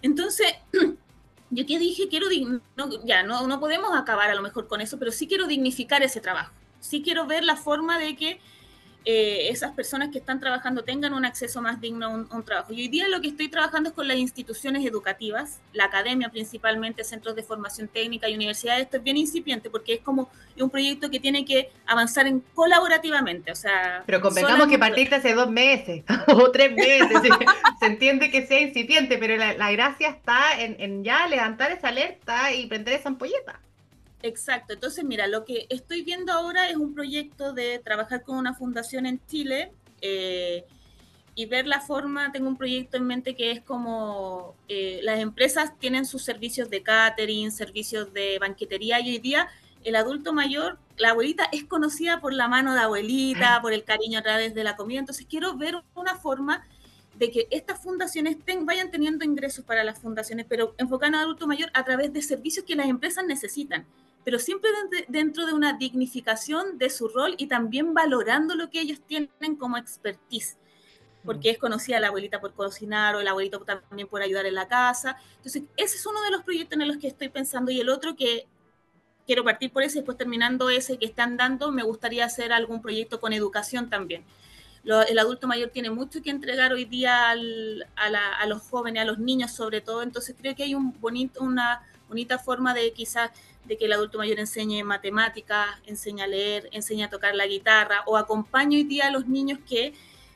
entonces, 0.03 0.45
yo 1.49 1.65
que 1.65 1.79
dije, 1.79 2.07
quiero, 2.07 2.27
ya, 3.03 3.23
no, 3.23 3.47
no 3.47 3.59
podemos 3.59 3.97
acabar 3.97 4.29
a 4.29 4.35
lo 4.35 4.43
mejor 4.43 4.67
con 4.67 4.79
eso, 4.79 4.99
pero 4.99 5.11
sí 5.11 5.25
quiero 5.25 5.47
dignificar 5.47 6.03
ese 6.03 6.21
trabajo. 6.21 6.53
Sí 6.81 7.01
quiero 7.01 7.25
ver 7.25 7.43
la 7.43 7.55
forma 7.55 7.97
de 7.97 8.15
que 8.15 8.39
eh, 9.03 9.49
esas 9.49 9.71
personas 9.71 10.09
que 10.09 10.19
están 10.19 10.39
trabajando 10.39 10.83
tengan 10.83 11.13
un 11.13 11.25
acceso 11.25 11.59
más 11.59 11.81
digno 11.81 12.05
a 12.05 12.09
un, 12.09 12.43
trabajo. 12.43 12.71
Y 12.71 12.81
hoy 12.81 12.87
día 12.87 13.07
lo 13.07 13.19
que 13.19 13.29
estoy 13.29 13.47
trabajando 13.47 13.89
es 13.89 13.95
con 13.95 14.07
las 14.07 14.17
instituciones 14.17 14.85
educativas, 14.85 15.59
la 15.73 15.85
academia 15.85 16.29
principalmente, 16.29 17.03
centros 17.03 17.35
de 17.35 17.41
formación 17.41 17.87
técnica 17.87 18.29
y 18.29 18.35
universidades. 18.35 18.83
Esto 18.83 18.97
es 18.97 19.03
bien 19.03 19.17
incipiente 19.17 19.71
porque 19.71 19.95
es 19.95 20.01
como 20.01 20.29
un 20.59 20.69
proyecto 20.69 21.09
que 21.09 21.19
tiene 21.19 21.45
que 21.45 21.71
avanzar 21.87 22.27
en 22.27 22.41
colaborativamente. 22.53 23.51
O 23.51 23.55
sea, 23.55 24.03
pero 24.05 24.21
convengamos 24.21 24.67
que 24.67 24.77
partiste 24.77 25.15
hace 25.15 25.33
dos 25.33 25.49
meses 25.49 26.03
o 26.27 26.51
tres 26.51 26.71
meses. 26.73 27.21
se 27.79 27.85
entiende 27.87 28.29
que 28.29 28.45
sea 28.45 28.61
incipiente, 28.61 29.17
pero 29.17 29.35
la, 29.35 29.71
gracia 29.71 30.09
está 30.09 30.61
en, 30.61 30.75
en 30.79 31.03
ya 31.03 31.27
levantar 31.27 31.71
esa 31.71 31.87
alerta 31.87 32.53
y 32.53 32.67
prender 32.67 32.93
esa 32.95 33.09
ampolleta. 33.09 33.59
Exacto, 34.23 34.73
entonces 34.73 35.03
mira, 35.03 35.27
lo 35.27 35.45
que 35.45 35.65
estoy 35.69 36.03
viendo 36.03 36.31
ahora 36.31 36.69
es 36.69 36.75
un 36.75 36.93
proyecto 36.93 37.53
de 37.53 37.79
trabajar 37.79 38.23
con 38.23 38.37
una 38.37 38.53
fundación 38.53 39.07
en 39.07 39.19
Chile 39.25 39.71
eh, 40.01 40.63
y 41.33 41.47
ver 41.47 41.65
la 41.65 41.81
forma, 41.81 42.31
tengo 42.31 42.47
un 42.47 42.57
proyecto 42.57 42.97
en 42.97 43.07
mente 43.07 43.35
que 43.35 43.51
es 43.51 43.61
como 43.61 44.55
eh, 44.67 44.99
las 45.01 45.19
empresas 45.19 45.77
tienen 45.79 46.05
sus 46.05 46.23
servicios 46.23 46.69
de 46.69 46.83
catering, 46.83 47.51
servicios 47.51 48.13
de 48.13 48.37
banquetería 48.37 48.99
y 48.99 49.09
hoy 49.09 49.17
día 49.17 49.47
el 49.83 49.95
adulto 49.95 50.33
mayor, 50.33 50.77
la 50.97 51.09
abuelita 51.09 51.49
es 51.51 51.63
conocida 51.63 52.21
por 52.21 52.33
la 52.33 52.47
mano 52.47 52.75
de 52.75 52.81
abuelita, 52.81 53.59
por 53.63 53.73
el 53.73 53.83
cariño 53.83 54.19
a 54.19 54.21
través 54.21 54.53
de 54.53 54.63
la 54.63 54.75
comida, 54.75 54.99
entonces 54.99 55.25
quiero 55.27 55.57
ver 55.57 55.81
una 55.95 56.15
forma 56.15 56.63
de 57.15 57.31
que 57.31 57.47
estas 57.49 57.81
fundaciones 57.81 58.37
vayan 58.61 58.91
teniendo 58.91 59.25
ingresos 59.25 59.65
para 59.65 59.83
las 59.83 59.99
fundaciones, 59.99 60.45
pero 60.47 60.75
enfocando 60.77 61.17
al 61.17 61.23
adulto 61.23 61.47
mayor 61.47 61.71
a 61.73 61.83
través 61.83 62.13
de 62.13 62.21
servicios 62.21 62.65
que 62.65 62.75
las 62.75 62.87
empresas 62.87 63.25
necesitan 63.25 63.85
pero 64.23 64.39
siempre 64.39 64.69
dentro 65.07 65.45
de 65.45 65.53
una 65.53 65.73
dignificación 65.73 66.77
de 66.77 66.89
su 66.89 67.07
rol 67.07 67.35
y 67.37 67.47
también 67.47 67.93
valorando 67.93 68.55
lo 68.55 68.69
que 68.69 68.81
ellos 68.81 69.01
tienen 69.05 69.55
como 69.57 69.77
expertise, 69.77 70.57
porque 71.25 71.51
es 71.51 71.57
conocida 71.57 71.99
la 71.99 72.07
abuelita 72.07 72.39
por 72.39 72.53
cocinar 72.53 73.15
o 73.15 73.19
el 73.19 73.27
abuelito 73.27 73.59
también 73.59 74.07
por 74.07 74.21
ayudar 74.21 74.45
en 74.45 74.55
la 74.55 74.67
casa. 74.67 75.17
Entonces, 75.37 75.63
ese 75.77 75.97
es 75.97 76.05
uno 76.05 76.21
de 76.21 76.31
los 76.31 76.43
proyectos 76.43 76.79
en 76.79 76.87
los 76.87 76.97
que 76.97 77.07
estoy 77.07 77.29
pensando 77.29 77.71
y 77.71 77.79
el 77.79 77.89
otro 77.89 78.15
que 78.15 78.47
quiero 79.25 79.43
partir 79.43 79.71
por 79.71 79.83
ese, 79.83 79.99
después 79.99 80.17
terminando 80.17 80.69
ese 80.69 80.97
que 80.97 81.05
están 81.05 81.37
dando, 81.37 81.71
me 81.71 81.83
gustaría 81.83 82.25
hacer 82.25 82.53
algún 82.53 82.81
proyecto 82.81 83.19
con 83.19 83.33
educación 83.33 83.89
también. 83.89 84.23
el 84.83 85.19
adulto 85.19 85.47
mayor 85.47 85.69
tiene 85.69 85.89
mucho 85.89 86.21
que 86.21 86.31
entregar 86.31 86.73
hoy 86.73 86.85
día 86.85 87.29
a, 87.29 87.35
a, 87.95 88.45
los 88.47 88.61
jóvenes, 88.63 89.03
a 89.03 89.05
los 89.05 89.19
niños 89.19 89.51
sobre 89.51 89.81
todo, 89.81 90.01
entonces 90.03 90.35
creo 90.37 90.55
que 90.55 90.63
hay 90.63 90.75
un 90.75 90.99
bonito, 90.99 91.41
una 91.41 91.83
bonita 92.07 92.39
forma 92.39 92.73
de 92.73 92.91
quizás 92.91 93.31
de 93.65 93.77
que 93.77 93.85
el 93.85 93.93
adulto 93.93 94.17
mayor 94.17 94.39
enseñe 94.39 94.83
matemáticas, 94.83 95.67
enseñe 95.85 96.21
a 96.21 96.27
leer, 96.27 96.69
enseñe 96.71 97.03
a 97.03 97.09
tocar 97.09 97.35
la 97.35 97.45
guitarra 97.45 98.03
o 98.05 98.17
acompañe 98.17 98.77
hoy 98.77 98.83
día 98.83 99.07
a 99.07 99.11
los 99.11 99.27
niños 99.27 99.59
que 99.67 99.93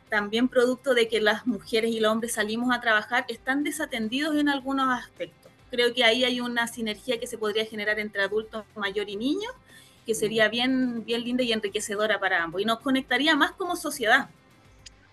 también 0.10 0.48
producto 0.48 0.94
de 0.94 1.08
que 1.08 1.20
las 1.20 1.48
mujeres 1.48 1.92
y 1.92 2.00
los 2.00 2.12
hombres 2.12 2.34
salimos 2.34 2.74
a 2.74 2.80
trabajar 2.80 3.26
están 3.28 3.64
desatendidos 3.64 4.36
en 4.36 4.50
algunos 4.50 4.88
aspectos. 4.98 5.52
Creo 5.72 5.94
que 5.94 6.04
ahí 6.04 6.24
hay 6.24 6.40
una 6.40 6.68
sinergia 6.68 7.20
que 7.20 7.28
se 7.28 7.38
podría 7.38 7.66
generar 7.66 8.00
entre 8.00 8.22
adultos 8.22 8.64
mayor 8.76 9.10
y 9.10 9.16
niños 9.16 9.52
que 10.06 10.14
sería 10.14 10.48
bien, 10.48 11.04
bien 11.04 11.24
linda 11.24 11.44
y 11.44 11.52
enriquecedora 11.52 12.20
para 12.20 12.44
ambos 12.44 12.62
y 12.62 12.66
nos 12.66 12.80
conectaría 12.80 13.36
más 13.36 13.52
como 13.52 13.76
sociedad. 13.76 14.30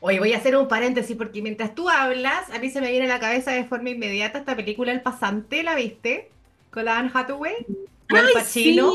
Oye, 0.00 0.19
voy 0.19 0.33
a 0.33 0.37
hacer 0.37 0.57
un 0.57 0.69
paréntesis 0.69 1.16
porque 1.16 1.40
mientras 1.40 1.75
tú 1.75 1.88
hablas, 1.88 2.50
a 2.50 2.59
mí 2.59 2.71
se 2.71 2.81
me 2.81 2.90
viene 2.90 3.07
a 3.07 3.09
la 3.09 3.21
cabeza 3.21 3.52
de 3.52 3.64
forma 3.64 3.90
inmediata 3.90 4.38
esta 4.38 4.57
película 4.57 4.92
El 4.92 5.00
Pasante, 5.00 5.62
¿la 5.62 5.75
viste? 5.75 6.31
Con 6.71 6.85
la 6.85 6.99
Anne 6.99 7.11
Hathaway. 7.14 7.66
Al 8.16 8.28
Pacino. 8.33 8.92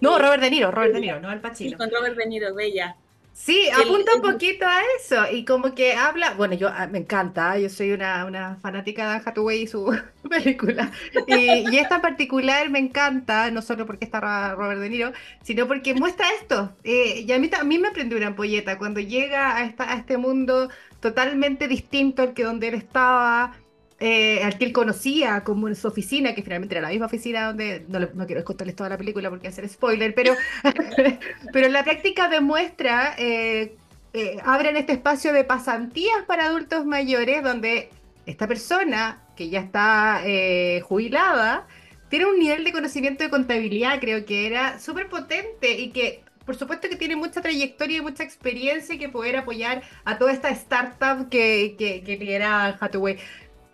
No, 0.00 0.18
Robert 0.18 0.42
De 0.42 0.50
Niro, 0.50 0.70
Robert 0.70 0.92
De 0.92 1.00
Niro, 1.00 1.20
no 1.20 1.28
Al 1.28 1.40
Pacino. 1.40 1.70
Sí, 1.70 1.76
con 1.76 1.90
Robert 1.90 2.16
De 2.16 2.26
Niro, 2.26 2.54
bella. 2.54 2.96
Sí, 3.36 3.68
apunta 3.68 4.14
un 4.14 4.22
poquito 4.22 4.64
a 4.64 4.80
eso 4.98 5.30
y 5.30 5.44
como 5.44 5.74
que 5.74 5.92
habla, 5.92 6.32
bueno, 6.32 6.54
yo 6.54 6.68
ah, 6.68 6.86
me 6.86 7.00
encanta, 7.00 7.58
yo 7.58 7.68
soy 7.68 7.92
una, 7.92 8.24
una 8.24 8.56
fanática 8.56 9.04
de 9.04 9.14
Anne 9.16 9.22
Hathaway 9.26 9.62
y 9.62 9.66
su 9.66 9.94
película. 10.30 10.90
Y, 11.26 11.70
y, 11.70 11.78
esta 11.78 11.96
en 11.96 12.00
particular 12.00 12.70
me 12.70 12.78
encanta, 12.78 13.50
no 13.50 13.60
solo 13.60 13.84
porque 13.84 14.06
está 14.06 14.54
Robert 14.54 14.80
De 14.80 14.88
Niro, 14.88 15.12
sino 15.42 15.68
porque 15.68 15.92
muestra 15.92 16.26
esto. 16.40 16.74
Eh, 16.82 17.24
y 17.28 17.32
a 17.32 17.38
mí, 17.38 17.50
a 17.52 17.62
mí 17.62 17.78
me 17.78 17.90
prendió 17.90 18.16
una 18.16 18.28
ampolleta 18.28 18.78
cuando 18.78 19.00
llega 19.00 19.54
a, 19.58 19.64
esta, 19.66 19.92
a 19.92 19.98
este 19.98 20.16
mundo 20.16 20.70
totalmente 21.00 21.68
distinto 21.68 22.22
al 22.22 22.32
que 22.32 22.42
donde 22.42 22.68
él 22.68 22.74
estaba, 22.74 23.52
eh, 23.98 24.42
al 24.42 24.58
que 24.58 24.66
él 24.66 24.72
conocía 24.72 25.42
como 25.42 25.68
en 25.68 25.76
su 25.76 25.88
oficina, 25.88 26.34
que 26.34 26.42
finalmente 26.42 26.74
era 26.74 26.82
la 26.82 26.90
misma 26.90 27.06
oficina 27.06 27.46
donde, 27.46 27.86
no, 27.88 28.26
quiero 28.26 28.44
contarles 28.44 28.76
toda 28.76 28.90
la 28.90 28.98
película 28.98 29.30
porque 29.30 29.48
hacer 29.48 29.68
spoiler, 29.68 30.14
pero, 30.14 30.34
pero 31.52 31.68
la 31.68 31.82
práctica 31.82 32.28
demuestra, 32.28 33.14
eh, 33.18 33.74
eh, 34.12 34.38
abren 34.44 34.76
este 34.76 34.92
espacio 34.92 35.32
de 35.32 35.44
pasantías 35.44 36.24
para 36.26 36.46
adultos 36.46 36.84
mayores 36.84 37.42
donde 37.42 37.90
esta 38.26 38.46
persona 38.46 39.22
que 39.36 39.48
ya 39.48 39.60
está 39.60 40.22
eh, 40.24 40.80
jubilada 40.84 41.66
tiene 42.08 42.26
un 42.26 42.38
nivel 42.38 42.64
de 42.64 42.72
conocimiento 42.72 43.24
de 43.24 43.30
contabilidad, 43.30 43.98
creo 44.00 44.24
que 44.24 44.46
era 44.46 44.78
súper 44.78 45.08
potente 45.08 45.72
y 45.78 45.90
que 45.90 46.22
por 46.44 46.54
supuesto 46.54 46.88
que 46.88 46.96
tiene 46.96 47.16
mucha 47.16 47.42
trayectoria 47.42 47.98
y 47.98 48.00
mucha 48.00 48.22
experiencia 48.22 48.94
y 48.94 48.98
que 48.98 49.08
poder 49.08 49.36
apoyar 49.36 49.82
a 50.04 50.16
toda 50.16 50.32
esta 50.32 50.48
startup 50.50 51.28
que, 51.28 51.74
que, 51.76 52.04
que 52.04 52.16
lidera 52.16 52.76
Hathaway 52.80 53.18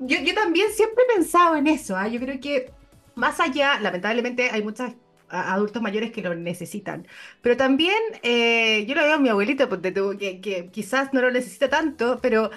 yo, 0.06 0.18
yo 0.20 0.34
también 0.34 0.68
siempre 0.72 1.04
he 1.04 1.14
pensado 1.14 1.56
en 1.56 1.66
eso. 1.66 1.96
¿ah? 1.96 2.08
Yo 2.08 2.20
creo 2.20 2.40
que 2.40 2.70
más 3.14 3.40
allá, 3.40 3.78
lamentablemente 3.80 4.50
hay 4.50 4.62
muchos 4.62 4.92
adultos 5.28 5.82
mayores 5.82 6.12
que 6.12 6.22
lo 6.22 6.34
necesitan. 6.34 7.06
Pero 7.40 7.56
también, 7.56 7.98
eh, 8.22 8.84
yo 8.86 8.94
lo 8.94 9.02
veo 9.02 9.14
a 9.14 9.18
mi 9.18 9.28
abuelito, 9.28 9.68
porque 9.68 9.92
que, 10.18 10.40
que 10.40 10.68
quizás 10.70 11.12
no 11.12 11.20
lo 11.20 11.30
necesita 11.30 11.68
tanto, 11.68 12.18
pero 12.20 12.50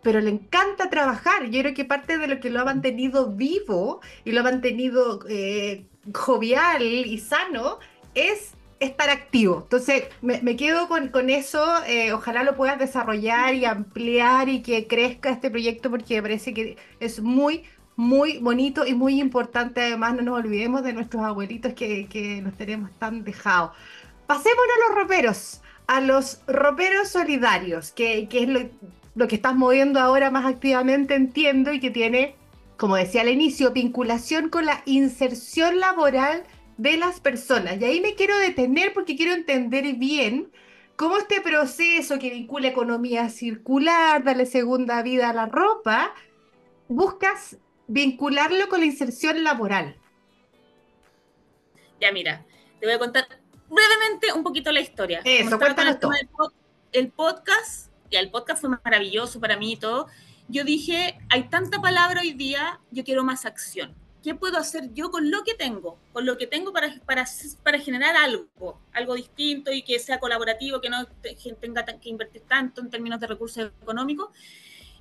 pero 0.00 0.20
le 0.20 0.30
encanta 0.30 0.90
trabajar. 0.90 1.50
Yo 1.50 1.60
creo 1.60 1.74
que 1.74 1.84
parte 1.84 2.18
de 2.18 2.28
lo 2.28 2.40
que 2.40 2.50
lo 2.50 2.60
ha 2.60 2.64
mantenido 2.64 3.32
vivo 3.32 4.00
y 4.24 4.32
lo 4.32 4.40
ha 4.40 4.44
mantenido 4.44 5.20
eh, 5.28 5.86
jovial 6.14 6.82
y 6.82 7.18
sano 7.18 7.78
es 8.14 8.54
estar 8.80 9.10
activo. 9.10 9.60
Entonces, 9.64 10.04
me, 10.22 10.56
quedo 10.56 10.88
con, 10.88 11.08
con 11.08 11.30
eso. 11.30 11.64
Eh, 11.86 12.12
ojalá 12.12 12.42
lo 12.42 12.56
puedas 12.56 12.78
desarrollar 12.78 13.54
y 13.54 13.64
ampliar 13.64 14.48
y 14.48 14.62
que 14.62 14.86
crezca 14.86 15.30
este 15.30 15.50
proyecto 15.50 15.90
porque 15.90 16.16
me 16.16 16.22
parece 16.22 16.54
que 16.54 16.76
es 17.00 17.20
muy, 17.20 17.64
muy 17.96 18.38
bonito 18.38 18.86
y 18.86 18.94
muy 18.94 19.20
importante. 19.20 19.82
Además, 19.82 20.14
no 20.14 20.22
nos 20.22 20.38
olvidemos 20.38 20.82
de 20.82 20.92
nuestros 20.92 21.22
abuelitos 21.24 21.74
que, 21.74 22.06
que 22.06 22.40
nos 22.42 22.54
tenemos 22.54 22.90
tan 22.98 23.24
dejados. 23.24 23.72
Pasemos 24.26 24.58
a 24.58 24.88
los 24.88 25.02
roperos, 25.02 25.60
a 25.86 26.00
los 26.00 26.42
roperos 26.46 27.08
solidarios, 27.08 27.92
que, 27.92 28.28
que 28.28 28.42
es 28.42 28.48
lo, 28.48 28.60
lo 29.14 29.26
que 29.26 29.36
estás 29.36 29.56
moviendo 29.56 29.98
ahora 29.98 30.30
más 30.30 30.46
activamente, 30.46 31.14
entiendo, 31.14 31.72
y 31.72 31.80
que 31.80 31.90
tiene, 31.90 32.36
como 32.76 32.94
decía 32.94 33.22
al 33.22 33.28
inicio, 33.28 33.72
vinculación 33.72 34.48
con 34.48 34.66
la 34.66 34.82
inserción 34.84 35.80
laboral 35.80 36.44
de 36.78 36.96
las 36.96 37.20
personas. 37.20 37.78
Y 37.78 37.84
ahí 37.84 38.00
me 38.00 38.14
quiero 38.14 38.38
detener 38.38 38.94
porque 38.94 39.16
quiero 39.16 39.32
entender 39.32 39.96
bien 39.96 40.50
cómo 40.96 41.18
este 41.18 41.40
proceso 41.42 42.18
que 42.18 42.30
vincula 42.30 42.68
economía 42.68 43.28
circular, 43.28 44.24
darle 44.24 44.46
segunda 44.46 45.02
vida 45.02 45.28
a 45.28 45.34
la 45.34 45.46
ropa, 45.46 46.14
buscas 46.88 47.58
vincularlo 47.88 48.68
con 48.68 48.80
la 48.80 48.86
inserción 48.86 49.44
laboral. 49.44 49.96
Ya 52.00 52.12
mira, 52.12 52.46
te 52.80 52.86
voy 52.86 52.94
a 52.94 52.98
contar 52.98 53.26
brevemente 53.68 54.32
un 54.32 54.44
poquito 54.44 54.70
la 54.70 54.80
historia. 54.80 55.20
Eso, 55.24 55.58
cuéntanos 55.58 55.98
todo. 55.98 56.12
El, 56.92 57.10
podcast, 57.10 57.92
y 58.08 58.16
el 58.16 58.30
podcast 58.30 58.60
fue 58.60 58.70
maravilloso 58.70 59.40
para 59.40 59.56
mí 59.56 59.72
y 59.72 59.76
todo, 59.76 60.06
yo 60.46 60.64
dije, 60.64 61.18
hay 61.28 61.48
tanta 61.48 61.80
palabra 61.80 62.20
hoy 62.20 62.32
día, 62.32 62.80
yo 62.90 63.04
quiero 63.04 63.24
más 63.24 63.44
acción. 63.44 63.94
¿Qué 64.28 64.34
puedo 64.34 64.58
hacer 64.58 64.92
yo 64.92 65.10
con 65.10 65.30
lo 65.30 65.42
que 65.42 65.54
tengo? 65.54 65.98
Con 66.12 66.26
lo 66.26 66.36
que 66.36 66.46
tengo 66.46 66.70
para, 66.70 66.94
para, 67.06 67.24
para 67.62 67.78
generar 67.78 68.14
algo, 68.14 68.78
algo 68.92 69.14
distinto 69.14 69.72
y 69.72 69.80
que 69.80 69.98
sea 69.98 70.20
colaborativo, 70.20 70.82
que 70.82 70.90
no 70.90 71.06
tenga 71.58 71.82
que 71.82 72.10
invertir 72.10 72.42
tanto 72.42 72.82
en 72.82 72.90
términos 72.90 73.20
de 73.20 73.26
recursos 73.26 73.72
económicos. 73.80 74.28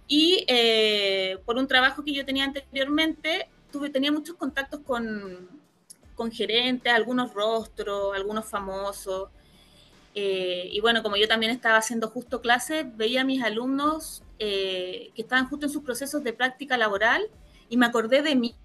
Y 0.07 0.45
eh, 0.47 1.39
por 1.45 1.57
un 1.57 1.67
trabajo 1.67 2.05
que 2.05 2.13
yo 2.13 2.25
tenía 2.25 2.45
anteriormente, 2.45 3.49
tuve, 3.69 3.89
tenía 3.89 4.13
muchos 4.13 4.37
contactos 4.37 4.79
con, 4.79 5.49
con 6.15 6.31
gerentes, 6.31 6.93
algunos 6.93 7.33
rostros, 7.33 8.15
algunos 8.15 8.45
famosos. 8.45 9.29
Eh, 10.15 10.69
y 10.71 10.79
bueno, 10.79 11.03
como 11.03 11.17
yo 11.17 11.27
también 11.27 11.51
estaba 11.51 11.79
haciendo 11.79 12.07
justo 12.07 12.39
clases, 12.39 12.85
veía 12.95 13.21
a 13.21 13.25
mis 13.25 13.43
alumnos 13.43 14.23
eh, 14.39 15.11
que 15.15 15.21
estaban 15.21 15.49
justo 15.49 15.65
en 15.65 15.71
sus 15.73 15.83
procesos 15.83 16.23
de 16.23 16.31
práctica 16.31 16.77
laboral 16.77 17.29
y 17.69 17.77
me 17.77 17.85
acordé 17.85 18.21
de 18.21 18.35
mí, 18.35 18.55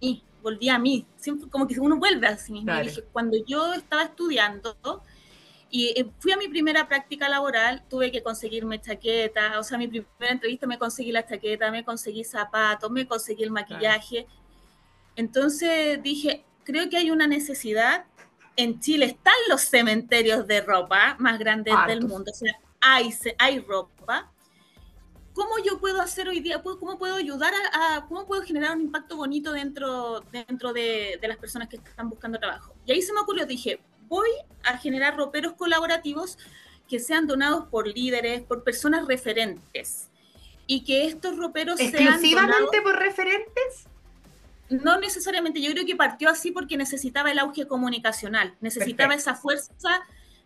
volví 0.42 0.68
a 0.68 0.78
mí, 0.78 1.06
siempre 1.16 1.48
como 1.48 1.66
que 1.66 1.78
uno 1.80 1.96
vuelve 1.96 2.26
a 2.26 2.36
sí 2.36 2.52
mismo. 2.52 2.74
dije, 2.74 3.04
cuando 3.12 3.36
yo 3.46 3.74
estaba 3.74 4.02
estudiando 4.02 4.76
y 5.70 5.88
eh, 5.98 6.10
fui 6.18 6.32
a 6.32 6.36
mi 6.36 6.48
primera 6.48 6.86
práctica 6.86 7.28
laboral, 7.28 7.84
tuve 7.88 8.12
que 8.12 8.22
conseguirme 8.22 8.80
chaqueta, 8.80 9.58
o 9.58 9.62
sea, 9.62 9.78
mi 9.78 9.88
primera 9.88 10.32
entrevista 10.32 10.66
me 10.66 10.78
conseguí 10.78 11.12
la 11.12 11.24
chaqueta, 11.24 11.70
me 11.70 11.84
conseguí 11.84 12.24
zapatos, 12.24 12.90
me 12.90 13.06
conseguí 13.06 13.42
el 13.42 13.50
maquillaje. 13.50 14.26
Entonces 15.16 16.02
dije, 16.02 16.44
creo 16.64 16.90
que 16.90 16.98
hay 16.98 17.10
una 17.10 17.26
necesidad. 17.26 18.04
En 18.56 18.80
Chile 18.80 19.06
están 19.06 19.34
los 19.48 19.62
cementerios 19.62 20.46
de 20.46 20.60
ropa 20.60 21.16
más 21.18 21.38
grandes 21.38 21.74
del 21.86 22.02
mundo, 22.02 22.30
o 22.30 22.34
sea, 22.34 22.52
hay, 22.80 23.14
hay 23.38 23.60
ropa 23.60 24.31
¿cómo 25.34 25.58
yo 25.64 25.78
puedo 25.78 26.00
hacer 26.00 26.28
hoy 26.28 26.40
día? 26.40 26.62
¿Cómo 26.62 26.98
puedo 26.98 27.16
ayudar 27.16 27.52
a, 27.72 28.06
cómo 28.08 28.26
puedo 28.26 28.42
generar 28.42 28.76
un 28.76 28.82
impacto 28.82 29.16
bonito 29.16 29.52
dentro, 29.52 30.20
dentro 30.32 30.72
de, 30.72 31.18
las 31.22 31.36
personas 31.38 31.68
que 31.68 31.76
están 31.76 32.08
buscando 32.08 32.38
trabajo? 32.38 32.74
Y 32.86 32.92
ahí 32.92 33.02
se 33.02 33.12
me 33.12 33.20
ocurrió, 33.20 33.46
dije, 33.46 33.80
voy 34.08 34.28
a 34.64 34.78
generar 34.78 35.16
roperos 35.16 35.54
colaborativos 35.54 36.38
que 36.88 36.98
sean 36.98 37.26
donados 37.26 37.66
por 37.68 37.86
líderes, 37.86 38.42
por 38.42 38.64
personas 38.64 39.06
referentes. 39.06 40.08
Y 40.66 40.84
que 40.84 41.06
estos 41.06 41.36
roperos 41.36 41.78
sean. 41.78 41.94
¿Exclusivamente 41.94 42.82
por 42.82 42.96
referentes? 42.96 43.86
No 44.68 44.98
necesariamente, 44.98 45.60
yo 45.60 45.70
creo 45.72 45.84
que 45.84 45.96
partió 45.96 46.30
así 46.30 46.50
porque 46.50 46.76
necesitaba 46.76 47.30
el 47.30 47.38
auge 47.38 47.66
comunicacional, 47.66 48.54
necesitaba 48.60 49.14
esa 49.14 49.34
fuerza 49.34 50.02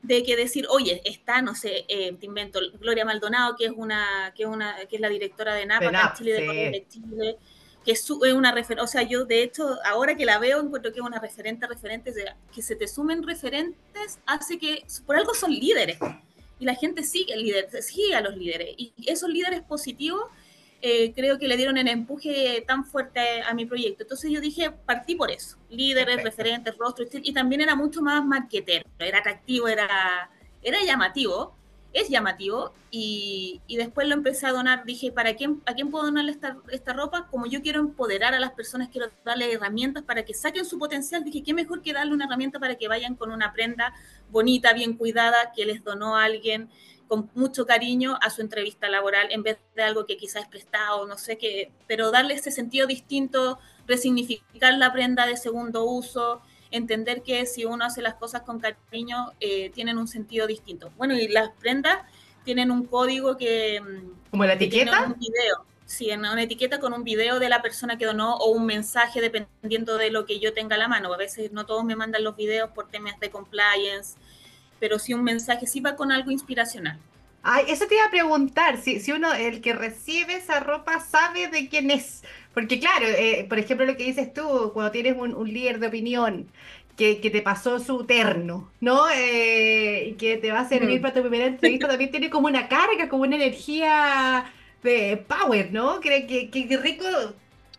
de 0.06 0.22
que 0.22 0.36
decir, 0.36 0.66
oye, 0.70 1.02
está, 1.04 1.42
no 1.42 1.54
sé, 1.54 1.84
eh, 1.88 2.16
te 2.18 2.26
invento, 2.26 2.60
Gloria 2.80 3.04
Maldonado, 3.04 3.56
que 3.56 3.66
es 3.66 3.72
una, 3.74 4.32
que 4.36 4.44
es 4.44 4.48
una, 4.48 4.76
que 4.88 4.96
es 4.96 5.02
la 5.02 5.08
directora 5.08 5.54
de 5.54 5.66
NAPA, 5.66 5.90
de 5.90 6.14
Chile, 6.16 6.32
de 6.32 6.86
Chile, 6.88 7.36
que 7.84 7.92
es, 7.92 8.10
una 8.10 8.52
referente, 8.52 8.82
o 8.82 8.86
sea, 8.86 9.02
yo 9.02 9.24
de 9.24 9.42
hecho, 9.42 9.78
ahora 9.84 10.16
que 10.16 10.24
la 10.24 10.38
veo, 10.38 10.60
encuentro 10.60 10.92
que 10.92 11.00
es 11.00 11.04
una 11.04 11.18
referente, 11.18 11.66
referentes, 11.66 12.14
de, 12.14 12.24
que 12.54 12.62
se 12.62 12.76
te 12.76 12.86
sumen 12.86 13.22
referentes, 13.22 14.18
hace 14.26 14.58
que, 14.58 14.84
por 15.04 15.16
algo 15.16 15.34
son 15.34 15.52
líderes, 15.52 15.98
y 16.58 16.64
la 16.64 16.74
gente 16.74 17.02
sigue, 17.02 17.36
líder, 17.36 17.82
sigue 17.82 18.14
a 18.14 18.20
los 18.20 18.36
líderes, 18.36 18.74
y 18.76 18.92
esos 19.06 19.28
líderes 19.28 19.62
positivos 19.62 20.24
eh, 20.88 21.12
creo 21.16 21.36
que 21.36 21.48
le 21.48 21.56
dieron 21.56 21.76
el 21.78 21.88
empuje 21.88 22.62
tan 22.64 22.84
fuerte 22.84 23.42
a, 23.42 23.52
mi 23.54 23.66
proyecto. 23.66 24.04
Entonces 24.04 24.30
yo 24.30 24.40
dije, 24.40 24.70
partí 24.70 25.16
por 25.16 25.32
eso, 25.32 25.56
líderes, 25.68 26.22
referentes, 26.22 26.78
rostros, 26.78 27.08
y 27.12 27.32
también 27.32 27.60
era 27.60 27.74
mucho 27.74 28.02
más 28.02 28.24
marquetero, 28.24 28.88
era 29.00 29.18
atractivo, 29.18 29.66
era, 29.66 30.30
era 30.62 30.78
llamativo, 30.84 31.56
es 31.92 32.08
llamativo, 32.08 32.72
y, 32.92 33.60
y, 33.66 33.76
después 33.78 34.06
lo 34.06 34.14
empecé 34.14 34.46
a 34.46 34.52
donar, 34.52 34.84
dije, 34.84 35.10
¿para 35.10 35.34
quién, 35.34 35.60
¿a 35.66 35.74
quién 35.74 35.90
puedo 35.90 36.04
donarle 36.04 36.30
esta, 36.30 36.56
esta 36.70 36.92
ropa? 36.92 37.26
Como 37.32 37.46
yo 37.46 37.62
quiero 37.62 37.80
empoderar 37.80 38.32
a 38.32 38.38
las 38.38 38.52
personas, 38.52 38.88
quiero 38.88 39.08
darle 39.24 39.52
herramientas 39.52 40.04
para 40.04 40.24
que 40.24 40.34
saquen 40.34 40.64
su 40.64 40.78
potencial, 40.78 41.24
dije, 41.24 41.42
¿qué 41.42 41.52
mejor 41.52 41.82
que 41.82 41.94
darle 41.94 42.14
una 42.14 42.26
herramienta 42.26 42.60
para 42.60 42.76
que 42.76 42.86
vayan 42.86 43.16
con 43.16 43.32
una 43.32 43.52
prenda 43.52 43.92
bonita, 44.30 44.72
bien 44.72 44.96
cuidada, 44.96 45.50
que 45.52 45.66
les 45.66 45.82
donó 45.82 46.14
a 46.14 46.22
alguien? 46.22 46.70
Con 47.08 47.30
mucho 47.34 47.66
cariño 47.66 48.18
a 48.20 48.30
su 48.30 48.42
entrevista 48.42 48.88
laboral 48.88 49.28
en 49.30 49.42
vez 49.42 49.58
de 49.74 49.82
algo 49.82 50.06
que 50.06 50.16
quizás 50.16 50.42
es 50.42 50.48
prestado, 50.48 51.06
no 51.06 51.16
sé 51.18 51.38
qué, 51.38 51.72
pero 51.86 52.10
darle 52.10 52.34
ese 52.34 52.50
sentido 52.50 52.86
distinto, 52.86 53.58
resignificar 53.86 54.74
la 54.74 54.92
prenda 54.92 55.26
de 55.26 55.36
segundo 55.36 55.84
uso, 55.84 56.42
entender 56.70 57.22
que 57.22 57.46
si 57.46 57.64
uno 57.64 57.84
hace 57.84 58.02
las 58.02 58.14
cosas 58.14 58.42
con 58.42 58.60
cariño, 58.60 59.32
eh, 59.40 59.70
tienen 59.70 59.98
un 59.98 60.08
sentido 60.08 60.46
distinto. 60.46 60.90
Bueno, 60.96 61.14
y 61.14 61.28
las 61.28 61.50
prendas 61.50 61.98
tienen 62.44 62.70
un 62.70 62.84
código 62.86 63.36
que... 63.36 63.80
Mm, 63.80 64.30
¿Como 64.30 64.44
la 64.44 64.54
etiqueta? 64.54 65.06
Un 65.06 65.18
video. 65.18 65.64
Sí, 65.84 66.10
en 66.10 66.20
una 66.20 66.42
etiqueta 66.42 66.80
con 66.80 66.92
un 66.92 67.04
video 67.04 67.38
de 67.38 67.48
la 67.48 67.62
persona 67.62 67.96
que 67.96 68.06
donó 68.06 68.36
o 68.36 68.50
un 68.50 68.66
mensaje 68.66 69.20
dependiendo 69.20 69.98
de 69.98 70.10
lo 70.10 70.26
que 70.26 70.40
yo 70.40 70.52
tenga 70.52 70.74
a 70.74 70.78
la 70.78 70.88
mano. 70.88 71.14
A 71.14 71.16
veces 71.16 71.52
no 71.52 71.64
todos 71.64 71.84
me 71.84 71.94
mandan 71.94 72.24
los 72.24 72.34
videos 72.34 72.70
por 72.72 72.88
temas 72.88 73.18
de 73.20 73.30
compliance, 73.30 74.16
pero 74.80 74.98
sí 74.98 75.14
un 75.14 75.24
mensaje, 75.24 75.66
sí 75.66 75.80
va 75.80 75.96
con 75.96 76.12
algo 76.12 76.30
inspiracional. 76.30 76.98
Ay, 77.42 77.66
eso 77.68 77.86
te 77.86 77.94
iba 77.94 78.04
a 78.04 78.10
preguntar, 78.10 78.78
si, 78.78 78.98
si 78.98 79.12
uno, 79.12 79.32
el 79.32 79.60
que 79.60 79.72
recibe 79.72 80.34
esa 80.34 80.58
ropa, 80.58 80.98
sabe 80.98 81.46
de 81.46 81.68
quién 81.68 81.92
es. 81.92 82.24
Porque 82.52 82.80
claro, 82.80 83.06
eh, 83.06 83.46
por 83.48 83.58
ejemplo, 83.58 83.86
lo 83.86 83.96
que 83.96 84.04
dices 84.04 84.32
tú, 84.32 84.72
cuando 84.74 84.90
tienes 84.90 85.16
un, 85.16 85.52
líder 85.52 85.78
de 85.78 85.86
opinión 85.86 86.48
que, 86.96 87.20
que, 87.20 87.30
te 87.30 87.42
pasó 87.42 87.78
su 87.78 88.04
terno, 88.04 88.72
¿no? 88.80 89.08
Eh, 89.10 90.08
y 90.08 90.12
que 90.14 90.38
te 90.38 90.50
va 90.50 90.60
a 90.60 90.68
servir 90.68 90.98
mm. 90.98 91.02
para 91.02 91.14
tu 91.14 91.20
primera 91.20 91.46
entrevista, 91.46 91.86
también 91.86 92.10
tiene 92.10 92.30
como 92.30 92.48
una 92.48 92.68
carga, 92.68 93.08
como 93.08 93.22
una 93.22 93.36
energía 93.36 94.50
de 94.82 95.16
power, 95.16 95.72
¿no? 95.72 96.00
Que, 96.00 96.26
que, 96.26 96.50
que 96.50 96.76
rico 96.78 97.04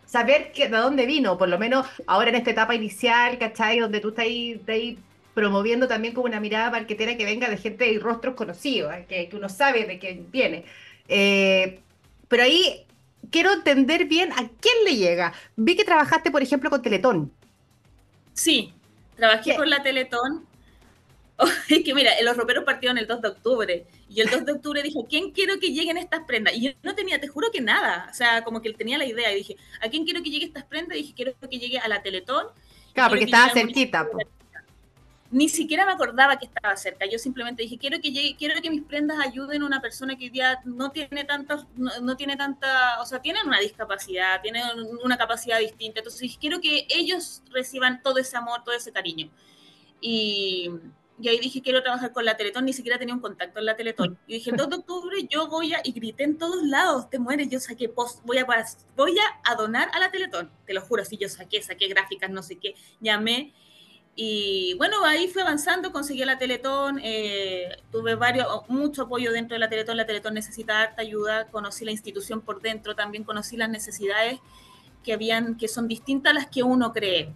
saber 0.08 0.52
que, 0.52 0.68
de 0.68 0.76
dónde 0.78 1.06
vino, 1.06 1.36
por 1.36 1.48
lo 1.48 1.58
menos 1.58 1.86
ahora 2.06 2.30
en 2.30 2.36
esta 2.36 2.52
etapa 2.52 2.74
inicial, 2.74 3.38
¿cachai? 3.38 3.78
Donde 3.78 4.00
tú 4.00 4.08
estás 4.08 4.24
ahí, 4.24 4.60
ahí 4.66 4.98
promoviendo 5.38 5.86
también 5.86 6.14
como 6.14 6.26
una 6.26 6.40
mirada 6.40 6.68
marquetera 6.68 7.16
que 7.16 7.24
venga 7.24 7.48
de 7.48 7.56
gente 7.56 7.88
y 7.88 7.96
rostros 8.00 8.34
conocidos, 8.34 8.92
¿eh? 8.92 9.28
que, 9.30 9.36
uno 9.36 9.48
sabe 9.48 9.84
de 9.84 10.00
quién 10.00 10.28
viene. 10.32 10.64
Eh, 11.06 11.78
pero 12.26 12.42
ahí 12.42 12.84
quiero 13.30 13.52
entender 13.52 14.06
bien 14.06 14.32
a 14.32 14.48
quién 14.60 14.74
le 14.84 14.96
llega. 14.96 15.32
Vi 15.54 15.76
que 15.76 15.84
trabajaste, 15.84 16.32
por 16.32 16.42
ejemplo, 16.42 16.70
con 16.70 16.82
Teletón. 16.82 17.30
Sí, 18.32 18.74
trabajé 19.14 19.54
con 19.54 19.70
la 19.70 19.80
Teletón. 19.80 20.44
es 21.68 21.84
que 21.84 21.94
mira, 21.94 22.10
los 22.24 22.36
roperos 22.36 22.64
partieron 22.64 22.98
el 22.98 23.06
2 23.06 23.22
de 23.22 23.28
octubre. 23.28 23.86
Y 24.10 24.20
el 24.20 24.30
2 24.30 24.44
de 24.44 24.52
octubre 24.54 24.82
dije, 24.82 24.98
¿quién 25.08 25.30
quiero 25.30 25.60
que 25.60 25.70
lleguen 25.70 25.98
estas 25.98 26.24
prendas? 26.24 26.52
Y 26.56 26.62
yo 26.62 26.72
no 26.82 26.96
tenía, 26.96 27.20
te 27.20 27.28
juro 27.28 27.52
que 27.52 27.60
nada. 27.60 28.08
O 28.10 28.14
sea, 28.14 28.42
como 28.42 28.60
que 28.60 28.70
él 28.70 28.76
tenía 28.76 28.98
la 28.98 29.06
idea. 29.06 29.30
Y 29.30 29.36
dije, 29.36 29.56
¿a 29.80 29.88
quién 29.88 30.04
quiero 30.04 30.20
que 30.20 30.30
llegue 30.30 30.46
estas 30.46 30.64
prendas? 30.64 30.98
Y 30.98 31.02
dije, 31.02 31.14
quiero 31.14 31.32
que 31.48 31.58
llegue 31.60 31.78
a 31.78 31.86
la 31.86 32.02
Teletón. 32.02 32.48
Claro, 32.92 33.10
porque 33.10 33.26
estaba 33.26 33.52
cerquita 33.52 34.04
ni 35.30 35.48
siquiera 35.48 35.84
me 35.84 35.92
acordaba 35.92 36.38
que 36.38 36.46
estaba 36.46 36.76
cerca. 36.76 37.04
Yo 37.06 37.18
simplemente 37.18 37.62
dije, 37.62 37.78
quiero 37.78 38.00
que 38.00 38.36
quiero 38.38 38.60
que 38.62 38.70
mis 38.70 38.82
prendas 38.82 39.18
ayuden 39.20 39.62
a 39.62 39.66
una 39.66 39.80
persona 39.80 40.16
que 40.16 40.24
hoy 40.24 40.30
día 40.30 40.60
no 40.64 40.90
tiene 40.90 41.24
tanta, 41.24 41.66
no, 41.76 42.16
tiene 42.16 42.36
tanta, 42.36 43.00
o 43.00 43.06
sea, 43.06 43.20
tienen 43.20 43.46
una 43.46 43.60
discapacidad, 43.60 44.40
tienen 44.40 44.62
una 45.04 45.18
capacidad 45.18 45.58
distinta. 45.58 46.00
Entonces 46.00 46.36
quiero 46.40 46.60
que 46.60 46.86
ellos 46.88 47.42
reciban 47.50 48.02
todo 48.02 48.18
ese 48.18 48.36
amor, 48.36 48.64
todo 48.64 48.74
ese 48.74 48.90
cariño. 48.90 49.30
Y, 50.00 50.70
y 51.20 51.28
ahí 51.28 51.38
dije 51.40 51.60
quiero 51.60 51.82
trabajar 51.82 52.12
con 52.12 52.24
la 52.24 52.36
Teletón, 52.36 52.64
ni 52.64 52.72
siquiera 52.72 52.98
tenía 52.98 53.14
un 53.14 53.20
contacto 53.20 53.58
en 53.58 53.66
la 53.66 53.76
Teletón. 53.76 54.18
Y 54.26 54.34
dije 54.34 54.50
el 54.50 54.56
2 54.56 54.70
de 54.70 54.76
octubre 54.76 55.16
yo 55.28 55.48
voy 55.48 55.74
a, 55.74 55.80
y 55.84 55.92
grité 55.92 56.24
en 56.24 56.38
todos 56.38 56.62
lados, 56.62 57.10
te 57.10 57.18
mueres, 57.18 57.50
yo 57.50 57.60
saqué 57.60 57.90
post, 57.90 58.24
voy 58.24 58.38
a, 58.38 58.46
voy 58.96 59.16
a 59.44 59.54
donar 59.56 59.90
a 59.92 59.98
la 59.98 60.10
Teletón, 60.10 60.50
te 60.66 60.72
lo 60.72 60.80
juro, 60.80 61.04
sí, 61.04 61.18
yo 61.18 61.28
saqué, 61.28 61.62
saqué 61.62 61.88
gráficas, 61.88 62.30
no 62.30 62.42
sé 62.42 62.56
qué, 62.56 62.74
llamé. 63.00 63.52
Y 64.20 64.74
bueno, 64.74 65.04
ahí 65.04 65.28
fui 65.28 65.42
avanzando, 65.42 65.92
conseguí 65.92 66.24
la 66.24 66.38
Teletón, 66.38 66.98
eh, 67.00 67.68
tuve 67.92 68.16
varios, 68.16 68.48
mucho 68.66 69.02
apoyo 69.02 69.30
dentro 69.30 69.54
de 69.54 69.60
la 69.60 69.68
Teletón, 69.68 69.96
la 69.96 70.06
Teletón 70.06 70.34
necesita 70.34 70.82
harta 70.82 71.02
ayuda, 71.02 71.46
conocí 71.46 71.84
la 71.84 71.92
institución 71.92 72.40
por 72.40 72.60
dentro, 72.60 72.96
también 72.96 73.22
conocí 73.22 73.56
las 73.56 73.70
necesidades 73.70 74.40
que 75.04 75.12
habían, 75.12 75.56
que 75.56 75.68
son 75.68 75.86
distintas 75.86 76.32
a 76.32 76.34
las 76.34 76.48
que 76.48 76.64
uno 76.64 76.92
cree. 76.92 77.32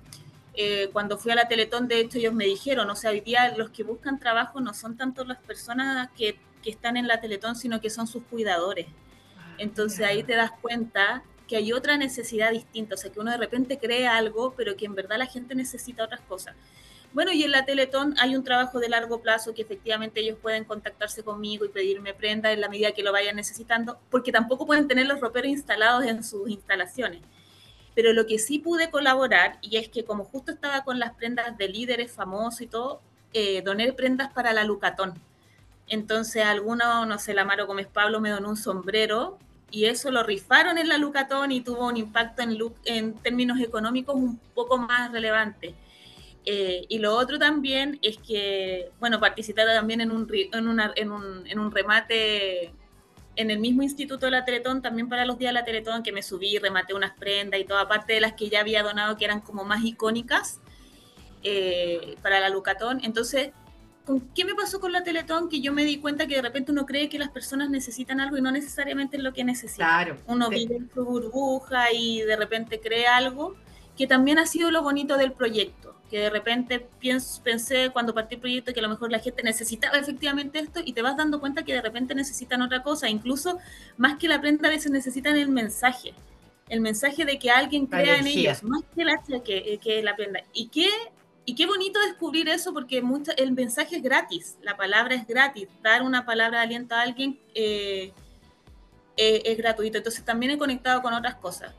Eh, 0.54 0.90
cuando 0.92 1.18
fui 1.18 1.30
a 1.30 1.36
la 1.36 1.46
Teletón, 1.46 1.86
de 1.86 2.00
hecho, 2.00 2.18
ellos 2.18 2.34
me 2.34 2.46
dijeron, 2.46 2.90
o 2.90 2.96
sea, 2.96 3.12
hoy 3.12 3.20
día 3.20 3.56
los 3.56 3.70
que 3.70 3.84
buscan 3.84 4.18
trabajo 4.18 4.60
no 4.60 4.74
son 4.74 4.96
tanto 4.96 5.24
las 5.24 5.38
personas 5.38 6.08
que, 6.16 6.36
que 6.64 6.70
están 6.70 6.96
en 6.96 7.06
la 7.06 7.20
Teletón, 7.20 7.54
sino 7.54 7.80
que 7.80 7.90
son 7.90 8.08
sus 8.08 8.24
cuidadores. 8.24 8.88
Ah, 9.38 9.54
Entonces 9.58 10.04
ahí 10.04 10.24
te 10.24 10.34
das 10.34 10.50
cuenta 10.60 11.22
que 11.52 11.58
hay 11.58 11.74
otra 11.74 11.98
necesidad 11.98 12.50
distinta, 12.50 12.94
o 12.94 12.96
sea, 12.96 13.12
que 13.12 13.20
uno 13.20 13.30
de 13.30 13.36
repente 13.36 13.76
cree 13.76 14.06
algo, 14.06 14.54
pero 14.56 14.74
que 14.74 14.86
en 14.86 14.94
verdad 14.94 15.18
la 15.18 15.26
gente 15.26 15.54
necesita 15.54 16.02
otras 16.02 16.22
cosas. 16.22 16.56
Bueno, 17.12 17.30
y 17.30 17.42
en 17.42 17.50
la 17.50 17.66
Teletón 17.66 18.14
hay 18.18 18.36
un 18.36 18.42
trabajo 18.42 18.80
de 18.80 18.88
largo 18.88 19.20
plazo 19.20 19.52
que 19.52 19.60
efectivamente 19.60 20.20
ellos 20.20 20.38
pueden 20.40 20.64
contactarse 20.64 21.22
conmigo 21.22 21.66
y 21.66 21.68
pedirme 21.68 22.14
prenda 22.14 22.52
en 22.52 22.62
la 22.62 22.70
medida 22.70 22.92
que 22.92 23.02
lo 23.02 23.12
vayan 23.12 23.36
necesitando, 23.36 23.98
porque 24.08 24.32
tampoco 24.32 24.64
pueden 24.64 24.88
tener 24.88 25.06
los 25.06 25.20
roperos 25.20 25.50
instalados 25.50 26.06
en 26.06 26.24
sus 26.24 26.48
instalaciones. 26.48 27.20
Pero 27.94 28.14
lo 28.14 28.24
que 28.26 28.38
sí 28.38 28.58
pude 28.58 28.90
colaborar, 28.90 29.58
y 29.60 29.76
es 29.76 29.90
que 29.90 30.06
como 30.06 30.24
justo 30.24 30.52
estaba 30.52 30.84
con 30.84 30.98
las 30.98 31.12
prendas 31.12 31.58
de 31.58 31.68
líderes 31.68 32.12
famosos 32.12 32.62
y 32.62 32.66
todo, 32.66 33.02
eh, 33.34 33.60
doné 33.60 33.92
prendas 33.92 34.32
para 34.32 34.54
la 34.54 34.64
Lucatón. 34.64 35.20
Entonces 35.86 36.44
alguno, 36.44 37.04
no 37.04 37.18
sé, 37.18 37.34
la 37.34 37.44
Maro 37.44 37.66
Gómez 37.66 37.88
Pablo 37.88 38.20
me 38.20 38.30
donó 38.30 38.48
un 38.48 38.56
sombrero 38.56 39.38
y 39.72 39.86
eso 39.86 40.10
lo 40.10 40.22
rifaron 40.22 40.78
en 40.78 40.88
la 40.88 40.98
Lucatón 40.98 41.50
y 41.50 41.62
tuvo 41.62 41.88
un 41.88 41.96
impacto 41.96 42.42
en, 42.42 42.56
en 42.84 43.14
términos 43.14 43.58
económicos 43.58 44.14
un 44.14 44.38
poco 44.54 44.78
más 44.78 45.10
relevante. 45.10 45.74
Eh, 46.44 46.84
y 46.88 46.98
lo 46.98 47.16
otro 47.16 47.38
también 47.38 47.98
es 48.02 48.18
que, 48.18 48.90
bueno, 49.00 49.18
participé 49.18 49.64
también 49.64 50.00
en 50.00 50.10
un, 50.10 50.28
en, 50.30 50.68
una, 50.68 50.92
en, 50.94 51.10
un, 51.10 51.46
en 51.46 51.58
un 51.58 51.70
remate 51.70 52.72
en 53.34 53.50
el 53.50 53.60
mismo 53.60 53.82
instituto 53.82 54.26
de 54.26 54.32
la 54.32 54.44
Teletón, 54.44 54.82
también 54.82 55.08
para 55.08 55.24
los 55.24 55.38
días 55.38 55.50
de 55.50 55.60
la 55.60 55.64
Teletón, 55.64 56.02
que 56.02 56.12
me 56.12 56.22
subí, 56.22 56.58
rematé 56.58 56.92
unas 56.92 57.12
prendas 57.16 57.58
y 57.58 57.64
todo, 57.64 57.78
aparte 57.78 58.12
de 58.12 58.20
las 58.20 58.34
que 58.34 58.50
ya 58.50 58.60
había 58.60 58.82
donado, 58.82 59.16
que 59.16 59.24
eran 59.24 59.40
como 59.40 59.64
más 59.64 59.82
icónicas 59.84 60.60
eh, 61.42 62.16
para 62.22 62.40
la 62.40 62.50
Lucatón. 62.50 63.00
Entonces, 63.02 63.52
¿con 64.04 64.20
qué 64.34 64.44
me 64.44 64.54
pasó 64.54 64.80
con 64.80 64.92
la 64.92 65.02
Teletón? 65.02 65.48
Que 65.48 65.60
yo 65.60 65.72
me 65.72 65.84
di 65.84 65.98
cuenta 65.98 66.26
que 66.26 66.36
de 66.36 66.42
repente 66.42 66.72
uno 66.72 66.86
cree 66.86 67.08
que 67.08 67.18
las 67.18 67.30
personas 67.30 67.70
necesitan 67.70 68.20
algo 68.20 68.36
y 68.36 68.42
no 68.42 68.50
necesariamente 68.50 69.16
es 69.16 69.22
lo 69.22 69.32
que 69.32 69.44
necesitan. 69.44 69.88
Claro. 69.88 70.16
Uno 70.26 70.48
vive 70.48 70.76
en 70.76 70.90
su 70.92 71.04
burbuja 71.04 71.92
y 71.92 72.22
de 72.22 72.36
repente 72.36 72.80
cree 72.80 73.06
algo, 73.06 73.56
que 73.96 74.06
también 74.06 74.38
ha 74.38 74.46
sido 74.46 74.70
lo 74.70 74.82
bonito 74.82 75.16
del 75.16 75.32
proyecto 75.32 75.92
que 76.12 76.18
de 76.18 76.28
repente 76.28 76.86
pienso, 76.98 77.42
pensé 77.42 77.88
cuando 77.90 78.12
partí 78.12 78.34
el 78.34 78.40
proyecto 78.42 78.74
que 78.74 78.80
a 78.80 78.82
lo 78.82 78.90
mejor 78.90 79.10
la 79.10 79.18
gente 79.18 79.42
necesitaba 79.42 79.96
efectivamente 79.96 80.58
esto 80.58 80.82
y 80.84 80.92
te 80.92 81.00
vas 81.00 81.16
dando 81.16 81.40
cuenta 81.40 81.64
que 81.64 81.72
de 81.72 81.80
repente 81.80 82.14
necesitan 82.14 82.60
otra 82.60 82.82
cosa, 82.82 83.08
incluso 83.08 83.58
más 83.96 84.18
que 84.18 84.28
la 84.28 84.38
prenda 84.38 84.68
a 84.68 84.70
veces 84.70 84.92
necesitan 84.92 85.38
el 85.38 85.48
mensaje, 85.48 86.12
el 86.68 86.82
mensaje 86.82 87.24
de 87.24 87.38
que 87.38 87.50
alguien 87.50 87.86
crea 87.86 88.18
en 88.18 88.26
ellos, 88.26 88.62
más 88.62 88.82
que 88.94 89.06
la, 89.06 89.22
que, 89.42 89.80
que 89.82 90.02
la 90.02 90.14
prenda. 90.14 90.40
¿Y 90.52 90.68
qué, 90.68 90.90
y 91.44 91.54
qué 91.54 91.66
bonito 91.66 92.00
descubrir 92.00 92.48
eso 92.48 92.72
porque 92.72 93.02
mucho, 93.02 93.32
el 93.36 93.52
mensaje 93.52 93.96
es 93.96 94.02
gratis, 94.02 94.56
la 94.62 94.76
palabra 94.76 95.14
es 95.14 95.26
gratis, 95.26 95.68
dar 95.82 96.02
una 96.02 96.24
palabra 96.24 96.58
de 96.58 96.64
aliento 96.64 96.94
a 96.94 97.02
alguien 97.02 97.38
eh, 97.54 98.12
eh, 99.16 99.42
es 99.44 99.58
gratuito, 99.58 99.98
entonces 99.98 100.24
también 100.24 100.52
he 100.52 100.58
conectado 100.58 101.02
con 101.02 101.12
otras 101.14 101.34
cosas. 101.36 101.74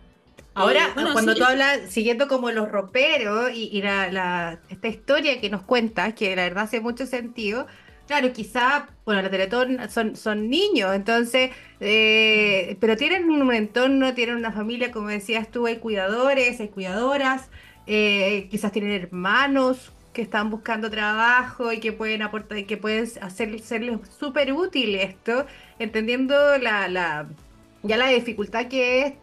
Ahora, 0.55 0.93
cuando 0.93 1.33
tú 1.33 1.43
hablas, 1.43 1.89
siguiendo 1.89 2.27
como 2.27 2.51
los 2.51 2.69
roperos 2.69 3.51
y, 3.53 3.81
la, 3.81 4.59
esta 4.69 4.87
historia 4.87 5.41
que 5.41 5.49
nos 5.49 5.63
cuentas, 5.63 6.13
que 6.13 6.35
la 6.35 6.43
verdad 6.43 6.65
hace 6.65 6.79
mucho 6.79 7.07
sentido, 7.07 7.65
claro, 8.05 8.31
quizá, 8.33 8.87
bueno, 9.03 9.23
la 9.23 9.31
Teletón 9.31 9.79
son, 9.89 10.15
son 10.15 10.49
niños, 10.49 10.93
entonces, 10.93 11.49
eh, 11.79 12.77
pero 12.79 12.95
tienen 12.97 13.31
un 13.31 13.51
entorno, 13.51 14.13
tienen 14.13 14.35
una 14.35 14.51
familia, 14.51 14.91
como 14.91 15.07
decías 15.07 15.49
tú, 15.49 15.65
hay 15.65 15.77
cuidadores, 15.77 16.59
hay 16.59 16.67
cuidadoras, 16.67 17.49
eh, 17.87 18.47
quizás 18.49 18.71
tienen 18.71 18.91
hermanos 18.91 19.91
que 20.13 20.21
están 20.21 20.49
buscando 20.49 20.89
trabajo 20.89 21.71
y 21.71 21.79
que 21.79 21.91
pueden 21.91 22.21
aportar, 22.21 22.57
y 22.59 22.65
que 22.65 22.77
pueden 22.77 23.09
hacer, 23.21 23.59
serles 23.61 23.99
súper 24.17 24.53
útil 24.53 24.95
esto, 24.95 25.45
entendiendo 25.79 26.57
la, 26.59 27.27
ya 27.81 27.97
la 27.97 28.07
dificultad 28.07 28.67
que 28.67 29.01
es 29.01 29.13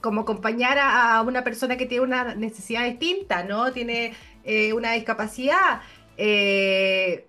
como 0.00 0.22
acompañar 0.22 0.78
a, 0.78 1.20
una 1.22 1.44
persona 1.44 1.76
que 1.76 1.84
tiene 1.84 2.04
una 2.04 2.34
necesidad 2.34 2.84
distinta, 2.84 3.44
¿no? 3.44 3.72
Tiene 3.72 4.14
eh, 4.44 4.72
una 4.72 4.92
discapacidad. 4.92 5.82
Eh, 6.16 7.26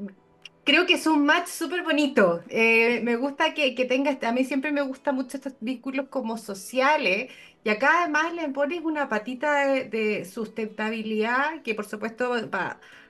creo 0.64 0.86
que 0.86 0.94
es 0.94 1.08
un 1.08 1.26
match 1.26 1.48
súper 1.48 1.84
bonito. 1.84 2.42
Me 2.50 3.18
gusta 3.18 3.54
que, 3.54 3.76
que 3.76 3.84
tenga, 3.84 4.12
este, 4.12 4.28
a 4.28 4.32
mí 4.32 4.46
siempre 4.46 4.72
me 4.72 4.82
gusta 4.82 5.12
mucho 5.12 5.36
estos 5.38 5.54
vínculos 5.60 6.08
como 6.10 6.38
sociales. 6.38 7.32
Y 7.68 7.70
acá 7.70 8.04
además 8.04 8.34
le 8.34 8.48
pones 8.48 8.80
una 8.86 9.10
patita 9.10 9.66
de, 9.66 10.24
sustentabilidad 10.24 11.62
que 11.64 11.76
por 11.76 11.84
supuesto 11.84 12.32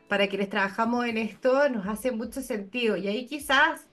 para 0.07 0.27
quienes 0.27 0.49
trabajamos 0.49 1.05
en 1.05 1.19
esto 1.19 1.69
nos 1.69 1.85
hace 1.85 2.11
mucho 2.11 2.41
sentido. 2.41 2.97
Y 2.97 3.07
ahí 3.07 3.27
quizás 3.27 3.85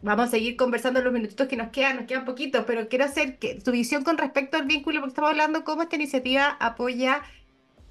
vamos 0.00 0.28
a 0.28 0.30
seguir 0.30 0.56
conversando 0.56 1.02
los 1.02 1.12
minutitos 1.12 1.46
que 1.46 1.58
nos 1.58 1.68
quedan, 1.68 1.96
nos 1.96 2.06
quedan 2.06 2.24
poquitos, 2.24 2.64
pero 2.66 2.88
quiero 2.88 3.04
hacer 3.04 3.36
que 3.36 3.56
tu 3.56 3.72
visión 3.72 4.02
con 4.02 4.16
respecto 4.16 4.56
al 4.56 4.64
vínculo, 4.64 5.00
porque 5.00 5.10
estamos 5.10 5.32
hablando 5.32 5.62
cómo 5.62 5.82
esta 5.82 5.96
iniciativa 5.96 6.56
apoya 6.58 7.20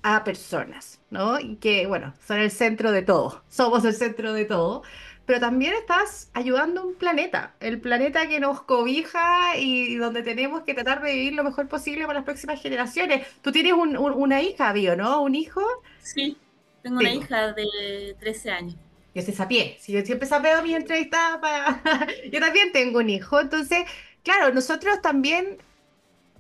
a 0.01 0.23
personas, 0.23 0.99
¿no? 1.12 1.39
Y 1.39 1.58
que, 1.58 1.86
bueno, 1.86 2.15
son 2.25 2.39
el 2.39 2.49
centro 2.49 2.91
de 2.91 3.03
todo, 3.03 3.43
somos 3.47 3.86
el 3.86 3.93
centro 3.93 4.34
de 4.34 4.45
todo, 4.45 4.82
pero 5.30 5.39
también 5.39 5.76
estás 5.76 6.32
ayudando 6.34 6.84
un 6.84 6.96
planeta, 6.96 7.54
el 7.60 7.80
planeta 7.80 8.28
que 8.28 8.39
nos 8.39 8.63
cobija 8.63 9.56
y 9.58 9.96
donde 9.98 10.24
tenemos 10.24 10.63
que 10.63 10.74
tratar 10.74 11.04
de 11.04 11.13
vivir 11.13 11.34
lo 11.34 11.44
mejor 11.44 11.68
posible 11.68 12.08
para 12.08 12.18
las 12.18 12.26
próximas 12.26 12.60
generaciones. 12.60 13.28
Tú 13.44 13.52
tienes 13.52 13.74
una 13.74 14.42
hija, 14.42 14.74
Bio, 14.74 14.96
¿no? 14.96 15.22
¿Un 15.22 15.36
hijo? 15.36 15.62
Sí, 16.02 16.36
tengo 16.82 16.98
una 16.98 17.13
hija 17.13 17.54
de 17.54 18.15
13 18.20 18.52
años 18.52 18.76
yo 19.13 19.22
se 19.22 19.32
sapié. 19.32 19.78
Si 19.80 19.92
yo 19.92 20.02
siempre 20.02 20.28
sapeo 20.28 20.63
mi 20.63 20.74
entrevista 20.74 21.38
para... 21.39 21.80
yo 22.32 22.39
también 22.39 22.72
tengo 22.72 22.98
un 22.98 23.12
hijo. 23.12 23.39
Entonces, 23.39 23.84
claro, 24.24 24.52
nosotros 24.52 25.00
también 25.04 25.60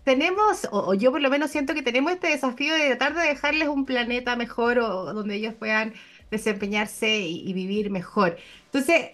tenemos, 0.03 0.67
o, 0.71 0.95
yo 0.95 1.11
por 1.11 1.21
lo 1.21 1.29
menos 1.29 1.51
siento 1.51 1.75
que 1.75 1.83
tenemos 1.83 2.11
este 2.13 2.29
desafío 2.29 2.73
de 2.73 2.95
tratar 2.95 3.13
de 3.13 3.27
dejarles 3.27 3.67
un 3.67 3.85
planeta 3.85 4.35
mejor 4.35 4.79
o, 4.79 5.13
donde 5.13 5.35
ellos 5.35 5.53
puedan 5.53 5.93
desempeñarse 6.31 7.19
y, 7.19 7.51
vivir 7.53 7.89
mejor. 7.89 8.37
Entonces, 8.65 9.11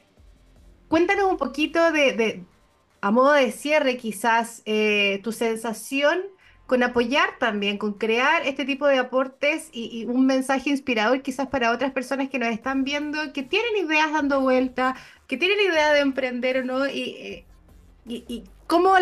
cuéntanos 0.88 1.26
un 1.32 1.38
poquito 1.38 1.92
de, 1.92 2.44
a 3.02 3.12
modo 3.12 3.34
de 3.34 3.52
cierre 3.52 3.98
quizás, 3.98 4.62
eh, 4.66 5.20
tu 5.24 5.32
sensación 5.32 6.20
con 6.66 6.82
apoyar 6.82 7.38
también, 7.40 7.78
con 7.78 7.94
crear 7.94 8.46
este 8.46 8.66
tipo 8.66 8.88
de 8.88 8.98
aportes 8.98 9.70
y, 9.72 10.06
un 10.06 10.26
mensaje 10.26 10.72
inspirador 10.72 11.22
quizás 11.22 11.48
para 11.48 11.72
otras 11.72 11.92
personas 11.92 12.30
que 12.30 12.40
nos 12.40 12.50
están 12.50 12.84
viendo, 12.84 13.34
que 13.34 13.44
tienen 13.44 13.78
ideas 13.78 14.12
dando 14.12 14.42
vuelta, 14.42 14.96
que 15.28 15.38
tienen 15.38 15.60
idea 15.60 15.94
de 15.94 16.00
emprender 16.00 16.58
o 16.58 16.64
no, 16.64 16.88
y, 16.88 17.02
eh, 17.02 17.46
y, 18.08 18.44
cómo, 18.68 18.94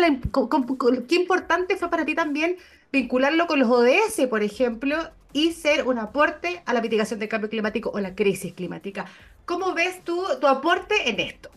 qué 1.08 1.14
importante 1.14 1.76
fue 1.76 1.88
para 1.88 2.04
ti 2.04 2.14
también 2.14 2.56
vincularlo 2.92 3.46
con 3.46 3.58
los 3.58 3.70
ODS, 3.70 4.26
por 4.28 4.42
ejemplo, 4.42 4.96
y 5.34 5.52
ser 5.52 5.86
un 5.86 5.98
aporte 5.98 6.62
a 6.64 6.72
la 6.72 6.80
mitigación 6.80 7.20
del 7.20 7.28
cambio 7.28 7.50
climático 7.50 7.90
o 7.90 8.00
la 8.00 8.14
crisis 8.14 8.54
climática. 8.54 9.04
¿Cómo 9.44 9.74
ves 9.74 10.02
tú 10.02 10.24
tu 10.40 10.46
aporte 10.46 11.10
en 11.10 11.20
esto? 11.20 11.50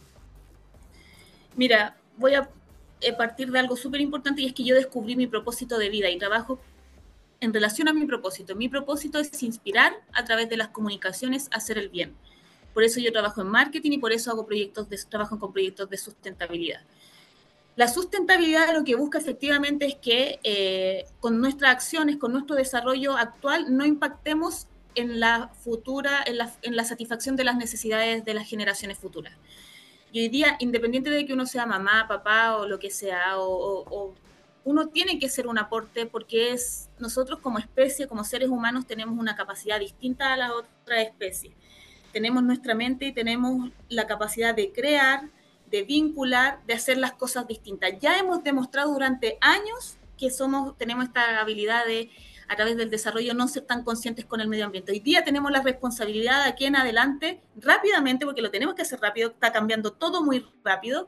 Mira, 1.56 1.96
voy 2.18 2.36
a 2.36 2.50
a 3.06 3.18
partir 3.18 3.52
de 3.52 3.60
algo 3.60 3.76
súper 3.76 4.02
importante 4.02 4.42
y 4.42 4.48
es 4.48 4.54
que 4.54 4.64
yo 4.64 4.76
descubrí 4.76 5.16
mi 5.16 5.28
propósito 5.28 5.78
de 5.78 5.90
vida 5.90 6.10
y 6.10 6.18
trabajo 6.18 6.60
en 7.40 7.54
relación 7.54 7.88
a 7.88 7.94
mi 7.94 8.06
propósito. 8.06 8.56
Mi 8.56 8.70
propósito 8.70 9.20
es 9.20 9.44
inspirar 9.44 9.94
a 10.14 10.26
través 10.26 10.50
de 10.50 10.58
las 10.58 10.70
comunicaciones 10.70 11.48
a 11.52 11.58
hacer 11.58 11.78
el 11.78 11.90
bien. 11.90 12.16
Por 12.74 12.84
eso 12.84 13.00
yo 13.00 13.12
trabajo 13.12 13.42
en 13.42 13.48
marketing 13.48 13.92
y 13.92 13.98
por 14.00 14.12
eso 14.12 14.32
hago 14.32 14.46
proyectos 14.46 14.90
de, 14.90 14.98
trabajo 15.10 15.38
con 15.38 15.54
proyectos 15.54 15.90
de 15.90 15.98
sustentabilidad. 15.98 16.82
La 17.78 17.88
sustentabilidad 17.88 18.74
lo 18.74 18.84
que 18.84 18.96
busca 18.96 19.20
efectivamente 19.20 19.86
es 19.86 19.96
que 19.96 20.40
eh, 20.44 21.06
con 21.20 21.40
nuestras 21.40 21.72
acciones, 21.72 22.18
con 22.18 22.32
nuestro 22.34 22.56
desarrollo 22.56 23.16
actual, 23.16 23.78
no 23.78 23.86
impactemos 23.86 24.68
en 24.96 25.20
la 25.20 25.50
futura, 25.50 26.24
en 26.26 26.40
la, 26.40 26.52
la 26.64 26.84
satisfacción 26.86 27.36
de 27.36 27.44
las 27.44 27.56
necesidades 27.56 28.26
de 28.26 28.34
las 28.34 28.50
generaciones 28.50 28.98
futuras. 28.98 29.38
Y 30.12 30.22
hoy 30.22 30.30
día, 30.30 30.56
independiente 30.60 31.12
de 31.12 31.28
que 31.28 31.34
uno 31.34 31.46
sea 31.46 31.68
mamá, 31.68 32.08
papá 32.08 32.58
o 32.58 32.68
lo 32.68 32.80
que 32.80 32.90
sea, 32.90 33.38
o, 33.38 34.16
uno 34.64 34.88
tiene 34.88 35.20
que 35.20 35.30
ser 35.30 35.46
un 35.46 35.60
aporte 35.60 36.08
porque 36.08 36.54
es 36.54 36.90
nosotros 36.98 37.40
como 37.42 37.60
especie, 37.60 38.08
como 38.08 38.24
seres 38.24 38.50
humanos, 38.50 38.88
tenemos 38.88 39.20
una 39.20 39.36
capacidad 39.36 39.80
distinta 39.80 40.34
a 40.34 40.38
las 40.38 40.50
otras 40.50 41.06
especies. 41.06 41.54
tenemos 42.12 42.42
nuestra 42.42 42.74
mente 42.74 43.06
y 43.06 43.12
tenemos 43.14 43.70
la 43.88 44.08
capacidad 44.08 44.56
de 44.56 44.72
crear, 44.72 45.30
de 45.70 45.84
vincular, 45.84 46.60
de 46.66 46.74
hacer 46.74 46.98
las 46.98 47.14
cosas 47.14 47.48
distintas. 47.48 47.92
Ya 48.00 48.18
hemos 48.18 48.44
demostrado 48.44 48.94
durante 48.94 49.38
años 49.42 49.98
que 50.18 50.32
somos, 50.32 50.78
tenemos 50.78 51.06
esta 51.06 51.40
habilidad 51.40 51.86
de, 51.86 52.10
a 52.48 52.56
través 52.56 52.78
del 52.78 52.90
desarrollo, 52.90 53.34
no 53.34 53.48
ser 53.48 53.64
tan 53.64 53.84
conscientes 53.84 54.26
con 54.26 54.42
el 54.42 54.48
medio 54.48 54.66
ambiente. 54.66 54.92
Hoy 54.92 55.00
día 55.00 55.24
tenemos 55.24 55.52
la 55.52 55.62
responsabilidad 55.62 56.44
de 56.44 56.50
aquí 56.50 56.66
en 56.66 56.76
adelante, 56.76 57.42
rápidamente, 57.56 58.26
porque 58.26 58.42
lo 58.42 58.52
tenemos 58.52 58.76
que 58.76 58.82
hacer 58.82 59.00
rápido, 59.00 59.30
está 59.30 59.52
cambiando 59.52 59.94
todo 59.94 60.24
muy 60.24 60.46
rápido, 60.64 61.08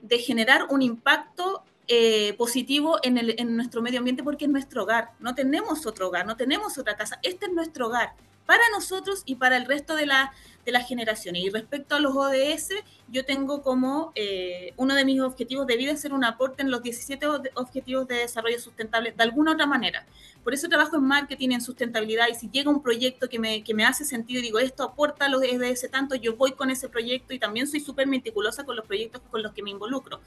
de 0.00 0.18
generar 0.18 0.66
un 0.70 0.82
impacto 0.82 1.64
eh, 1.88 2.34
positivo 2.34 2.98
en, 3.02 3.18
el, 3.18 3.34
en 3.38 3.56
nuestro 3.56 3.82
medio 3.82 3.98
ambiente 3.98 4.22
porque 4.22 4.44
es 4.44 4.50
nuestro 4.50 4.84
hogar. 4.84 5.12
No 5.18 5.34
tenemos 5.34 5.86
otro 5.86 6.08
hogar, 6.08 6.26
no 6.26 6.36
tenemos 6.36 6.78
otra 6.78 6.96
casa. 6.96 7.18
Este 7.22 7.46
es 7.46 7.52
nuestro 7.52 7.86
hogar 7.86 8.14
para 8.44 8.62
nosotros 8.72 9.22
y 9.26 9.34
para 9.34 9.56
el 9.56 9.66
resto 9.66 9.94
de, 9.94 10.06
la, 10.06 10.32
de 10.68 10.72
las 10.72 10.86
generaciones. 10.86 11.42
Y 11.42 11.48
respecto 11.48 11.94
a 11.94 11.98
los 11.98 12.14
ODS, 12.14 12.74
yo 13.08 13.24
tengo 13.24 13.62
como 13.62 14.12
eh, 14.14 14.74
uno 14.76 14.94
de 14.94 15.06
mis 15.06 15.18
objetivos 15.20 15.66
de 15.66 15.76
vida 15.78 15.96
ser 15.96 16.12
un 16.12 16.24
aporte 16.24 16.62
en 16.62 16.70
los 16.70 16.82
17 16.82 17.26
objetivos 17.54 18.06
de 18.06 18.16
desarrollo 18.16 18.60
sustentable 18.60 19.12
de 19.16 19.22
alguna 19.22 19.52
otra 19.52 19.66
manera. 19.66 20.06
Por 20.44 20.52
eso 20.52 20.68
trabajo 20.68 20.96
en 20.96 21.04
marketing, 21.04 21.50
en 21.52 21.62
sustentabilidad, 21.62 22.26
y 22.30 22.34
si 22.34 22.50
llega 22.50 22.70
un 22.70 22.82
proyecto 22.82 23.30
que 23.30 23.38
me, 23.38 23.64
que 23.64 23.72
me 23.72 23.86
hace 23.86 24.04
sentido 24.04 24.40
y 24.40 24.42
digo, 24.42 24.58
esto 24.58 24.82
aporta 24.82 25.24
a 25.24 25.28
los 25.30 25.42
ODS 25.42 25.90
tanto, 25.90 26.14
yo 26.14 26.36
voy 26.36 26.52
con 26.52 26.70
ese 26.70 26.90
proyecto 26.90 27.32
y 27.32 27.38
también 27.38 27.66
soy 27.66 27.80
súper 27.80 28.06
meticulosa 28.06 28.64
con 28.64 28.76
los 28.76 28.86
proyectos 28.86 29.22
con 29.30 29.42
los 29.42 29.52
que 29.52 29.62
me 29.62 29.70
involucro. 29.70 30.20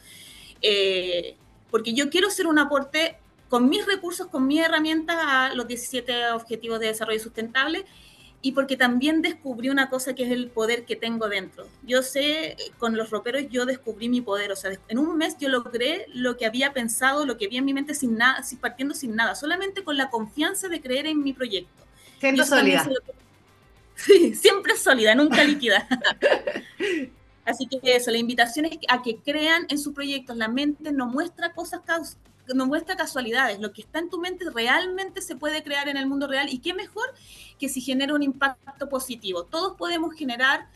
Eh, 0.64 1.36
porque 1.70 1.94
yo 1.94 2.10
quiero 2.10 2.32
ser 2.32 2.48
un 2.48 2.58
aporte 2.58 3.18
con 3.48 3.70
mis 3.70 3.86
recursos, 3.86 4.26
con 4.28 4.48
mis 4.48 4.62
herramientas 4.62 5.18
a 5.20 5.54
los 5.54 5.68
17 5.68 6.32
objetivos 6.32 6.80
de 6.80 6.88
desarrollo 6.88 7.20
sustentable 7.20 7.86
y 8.42 8.54
porque 8.54 8.76
también 8.76 9.22
descubrí 9.22 9.70
una 9.70 9.90
cosa 9.90 10.16
que 10.16 10.24
es 10.24 10.32
el 10.32 10.50
poder 10.50 10.86
que 10.86 10.96
tengo 10.96 11.30
dentro. 11.30 11.68
Yo 11.84 12.02
sé, 12.02 12.58
con 12.80 12.98
los 12.98 13.12
roperos 13.12 13.44
yo 13.50 13.66
descubrí 13.66 14.10
mi 14.10 14.22
poder, 14.22 14.52
o 14.52 14.56
sea, 14.56 14.72
en 14.88 14.98
un 14.98 15.18
mes 15.18 15.38
yo 15.40 15.48
logré 15.50 16.06
lo 16.14 16.38
que 16.38 16.46
había 16.46 16.74
pensado, 16.74 17.26
lo 17.26 17.38
que 17.38 17.46
había 17.46 17.60
en 17.60 17.66
mi 17.66 17.74
mente 17.74 17.94
sin 17.94 18.18
nada, 18.18 18.42
sin, 18.44 18.58
partiendo 18.58 18.96
sin 18.96 19.16
nada, 19.16 19.36
solamente 19.36 19.84
con 19.84 19.96
la 19.98 20.10
confianza 20.10 20.68
de 20.70 20.82
creer 20.82 21.06
en 21.06 21.24
mi 21.24 21.34
proyecto. 21.34 21.84
Siendo 22.20 22.44
sólida. 22.44 22.88
Sí, 23.94 24.34
siempre 24.34 24.76
sólida, 24.78 25.14
nunca 25.14 25.44
líquida. 25.44 25.88
Así 27.46 27.68
que 27.68 27.80
eso, 27.84 28.10
la 28.10 28.18
invitación 28.18 28.66
es 28.66 28.80
a 28.88 29.04
que 29.04 29.18
crean 29.18 29.68
en 29.70 29.78
sus 29.78 29.94
proyectos. 29.94 30.38
La 30.38 30.48
mente 30.48 30.92
no 30.92 31.06
muestra 31.06 31.54
cosas 31.54 31.82
no 32.54 32.66
muestra 32.66 32.96
casualidades. 32.96 33.60
Lo 33.60 33.72
que 33.74 33.82
está 33.82 34.00
en 34.00 34.10
tu 34.10 34.20
mente 34.20 34.46
realmente 34.54 35.22
se 35.22 35.36
puede 35.36 35.64
crear 35.64 35.88
en 35.90 35.98
el 35.98 36.08
mundo 36.08 36.28
real. 36.28 36.48
Y 36.50 36.60
qué 36.60 36.74
mejor 36.74 37.14
que 37.60 37.70
si 37.70 37.82
genera 37.82 38.14
un 38.14 38.24
impacto 38.24 38.90
positivo. 38.90 39.46
Todos 39.46 39.78
podemos 39.78 40.14
generar 40.16 40.68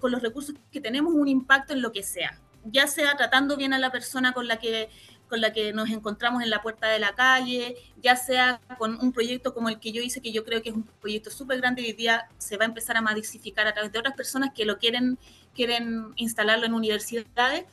con 0.00 0.12
los 0.12 0.22
recursos 0.22 0.54
que 0.70 0.80
tenemos 0.80 1.14
un 1.14 1.28
impacto 1.28 1.72
en 1.72 1.82
lo 1.82 1.92
que 1.92 2.02
sea. 2.02 2.38
Ya 2.64 2.86
sea 2.86 3.16
tratando 3.16 3.56
bien 3.56 3.72
a 3.72 3.78
la 3.78 3.90
persona 3.90 4.32
con 4.32 4.46
la 4.46 4.58
que 4.58 4.90
con 5.32 5.40
la 5.40 5.50
que 5.50 5.72
nos 5.72 5.88
encontramos 5.88 6.42
en 6.42 6.50
la 6.50 6.60
puerta 6.60 6.88
de 6.88 6.98
la 6.98 7.14
calle, 7.14 7.74
ya 8.02 8.16
sea 8.16 8.60
con 8.76 8.98
un 9.00 9.12
proyecto 9.12 9.54
como 9.54 9.70
el 9.70 9.80
que 9.80 9.90
yo 9.90 10.02
hice, 10.02 10.20
que 10.20 10.30
yo 10.30 10.44
creo 10.44 10.60
que 10.60 10.68
es 10.68 10.74
un 10.74 10.82
proyecto 11.00 11.30
súper 11.30 11.58
grande 11.58 11.80
y 11.80 11.86
hoy 11.86 11.92
día 11.94 12.28
se 12.36 12.58
va 12.58 12.66
a 12.66 12.68
empezar 12.68 12.98
a 12.98 13.00
masificar 13.00 13.66
a 13.66 13.72
través 13.72 13.90
de 13.92 13.98
otras 13.98 14.14
personas 14.14 14.50
que 14.54 14.66
lo 14.66 14.76
quieren, 14.76 15.18
quieren 15.54 16.12
instalarlo 16.16 16.66
en 16.66 16.74
universidades 16.74 17.64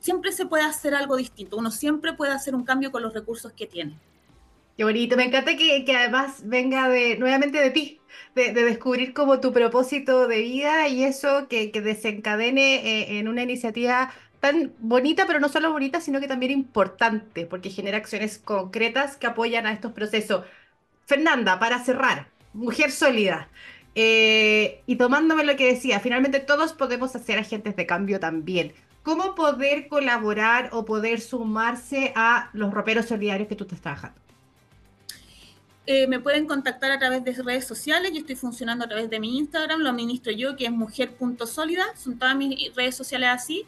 siempre 0.00 0.32
se 0.32 0.46
puede 0.46 0.64
hacer 0.64 0.94
algo 0.94 1.16
distinto, 1.16 1.56
uno 1.56 1.70
siempre 1.70 2.12
puede 2.12 2.32
hacer 2.32 2.54
un 2.54 2.64
cambio 2.64 2.90
con 2.90 3.02
los 3.02 3.14
recursos 3.14 3.52
que 3.52 3.66
tiene. 3.66 3.98
Qué 4.76 4.84
bonito, 4.84 5.16
me 5.16 5.24
encanta 5.24 5.56
que, 5.56 5.84
que 5.84 5.96
además 5.96 6.42
venga 6.44 6.88
de, 6.88 7.18
nuevamente 7.18 7.58
de 7.58 7.70
ti, 7.70 8.00
de, 8.36 8.52
descubrir 8.52 9.12
como 9.12 9.40
tu 9.40 9.52
propósito 9.52 10.28
de 10.28 10.38
vida 10.40 10.86
y 10.86 11.02
eso 11.02 11.48
que, 11.48 11.72
desencadene 11.72 12.76
eh, 12.76 13.18
en 13.18 13.26
una 13.26 13.42
iniciativa 13.42 14.12
tan 14.38 14.72
bonita, 14.78 15.26
pero 15.26 15.40
no 15.40 15.48
solo 15.48 15.72
bonita, 15.72 16.00
sino 16.00 16.20
que 16.20 16.28
también 16.28 16.52
importante, 16.52 17.44
porque 17.44 17.70
genera 17.70 17.98
acciones 17.98 18.38
concretas 18.38 19.16
que 19.16 19.26
apoyan 19.26 19.66
a 19.66 19.72
estos 19.72 19.92
procesos. 19.92 20.44
Fernanda, 21.06 21.58
para 21.58 21.82
cerrar, 21.84 22.28
mujer 22.52 22.92
sólida. 22.92 23.48
Eh, 23.96 24.82
y 24.86 24.94
tomándome 24.94 25.42
lo 25.42 25.56
que 25.56 25.66
decía, 25.66 25.98
finalmente 25.98 26.38
todos 26.38 26.72
podemos 26.72 27.10
ser 27.10 27.40
agentes 27.40 27.74
de 27.74 27.86
cambio 27.86 28.20
también 28.20 28.74
cómo 29.08 29.34
poder 29.34 29.88
colaborar 29.88 30.68
o 30.72 30.84
poder 30.84 31.22
sumarse 31.22 32.12
a 32.14 32.50
los 32.52 32.74
roperos 32.74 33.06
solidarios 33.06 33.48
que 33.48 33.56
tú 33.56 33.64
estás 33.64 33.80
trabajando. 33.80 34.20
Eh, 35.86 36.06
me 36.06 36.20
pueden 36.20 36.46
contactar 36.46 36.90
a 36.90 36.98
través 36.98 37.24
de 37.24 37.32
redes 37.32 37.66
sociales. 37.66 38.10
Yo 38.12 38.18
estoy 38.18 38.36
funcionando 38.36 38.84
a 38.84 38.88
través 38.88 39.08
de 39.08 39.18
mi 39.18 39.38
Instagram, 39.38 39.80
lo 39.80 39.88
administro 39.88 40.30
yo, 40.32 40.56
que 40.56 40.66
es 40.66 40.70
mujer.sólida. 40.70 41.86
Son 41.96 42.18
todas 42.18 42.36
mis 42.36 42.74
redes 42.74 42.96
sociales 42.96 43.30
así. 43.32 43.64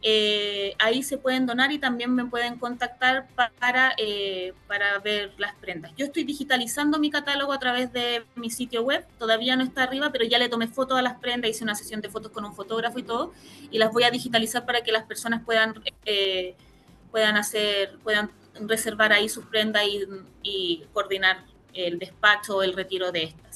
Eh, 0.00 0.74
ahí 0.78 1.02
se 1.02 1.18
pueden 1.18 1.46
donar 1.46 1.72
y 1.72 1.78
también 1.78 2.14
me 2.14 2.24
pueden 2.24 2.56
contactar 2.56 3.26
para, 3.58 3.94
eh, 3.98 4.54
para 4.68 4.98
ver 5.00 5.32
las 5.38 5.56
prendas. 5.56 5.92
Yo 5.96 6.06
estoy 6.06 6.22
digitalizando 6.22 7.00
mi 7.00 7.10
catálogo 7.10 7.52
a 7.52 7.58
través 7.58 7.92
de 7.92 8.24
mi 8.36 8.48
sitio 8.50 8.82
web, 8.82 9.04
todavía 9.18 9.56
no 9.56 9.64
está 9.64 9.82
arriba, 9.82 10.10
pero 10.12 10.24
ya 10.24 10.38
le 10.38 10.48
tomé 10.48 10.68
fotos 10.68 10.96
a 10.98 11.02
las 11.02 11.18
prendas, 11.18 11.50
hice 11.50 11.64
una 11.64 11.74
sesión 11.74 12.00
de 12.00 12.08
fotos 12.08 12.30
con 12.30 12.44
un 12.44 12.54
fotógrafo 12.54 12.98
y 13.00 13.02
todo, 13.02 13.32
y 13.72 13.78
las 13.78 13.92
voy 13.92 14.04
a 14.04 14.10
digitalizar 14.10 14.64
para 14.64 14.82
que 14.82 14.92
las 14.92 15.04
personas 15.04 15.42
puedan, 15.44 15.74
eh, 16.04 16.54
puedan 17.10 17.36
hacer, 17.36 17.98
puedan 18.04 18.30
reservar 18.60 19.12
ahí 19.12 19.28
sus 19.28 19.46
prendas 19.46 19.82
y, 19.84 20.06
y 20.44 20.84
coordinar 20.92 21.44
el 21.74 21.98
despacho 21.98 22.56
o 22.58 22.62
el 22.62 22.72
retiro 22.72 23.10
de 23.10 23.24
estas. 23.24 23.47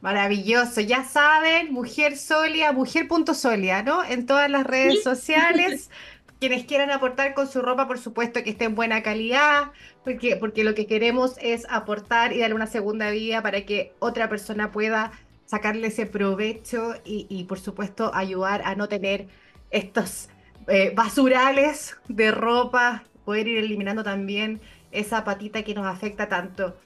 Maravilloso, 0.00 0.80
ya 0.80 1.04
saben, 1.04 1.72
mujer 1.72 2.16
solia, 2.16 2.72
mujer.solia, 2.72 3.82
¿no? 3.82 4.02
En 4.02 4.24
todas 4.24 4.50
las 4.50 4.66
redes 4.66 5.02
sociales. 5.02 5.90
Quienes 6.40 6.64
quieran 6.64 6.90
aportar 6.90 7.34
con 7.34 7.46
su 7.46 7.60
ropa, 7.60 7.86
por 7.86 7.98
supuesto 7.98 8.42
que 8.42 8.48
esté 8.48 8.64
en 8.64 8.74
buena 8.74 9.02
calidad, 9.02 9.72
porque, 10.02 10.36
porque 10.36 10.64
lo 10.64 10.74
que 10.74 10.86
queremos 10.86 11.36
es 11.42 11.66
aportar 11.68 12.32
y 12.32 12.38
darle 12.38 12.54
una 12.54 12.66
segunda 12.66 13.10
vida 13.10 13.42
para 13.42 13.66
que 13.66 13.92
otra 13.98 14.30
persona 14.30 14.72
pueda 14.72 15.12
sacarle 15.44 15.88
ese 15.88 16.06
provecho 16.06 16.94
y, 17.04 17.44
por 17.44 17.58
supuesto 17.58 18.10
ayudar 18.14 18.62
a 18.64 18.74
no 18.76 18.88
tener 18.88 19.28
estos 19.70 20.30
eh, 20.68 20.92
basurales 20.94 21.96
de 22.08 22.30
ropa, 22.30 23.04
poder 23.26 23.48
ir 23.48 23.58
eliminando 23.58 24.02
también 24.02 24.62
esa 24.92 25.24
patita 25.24 25.62
que 25.62 25.74
nos 25.74 25.86
afecta 25.86 26.28
tanto. 26.28 26.76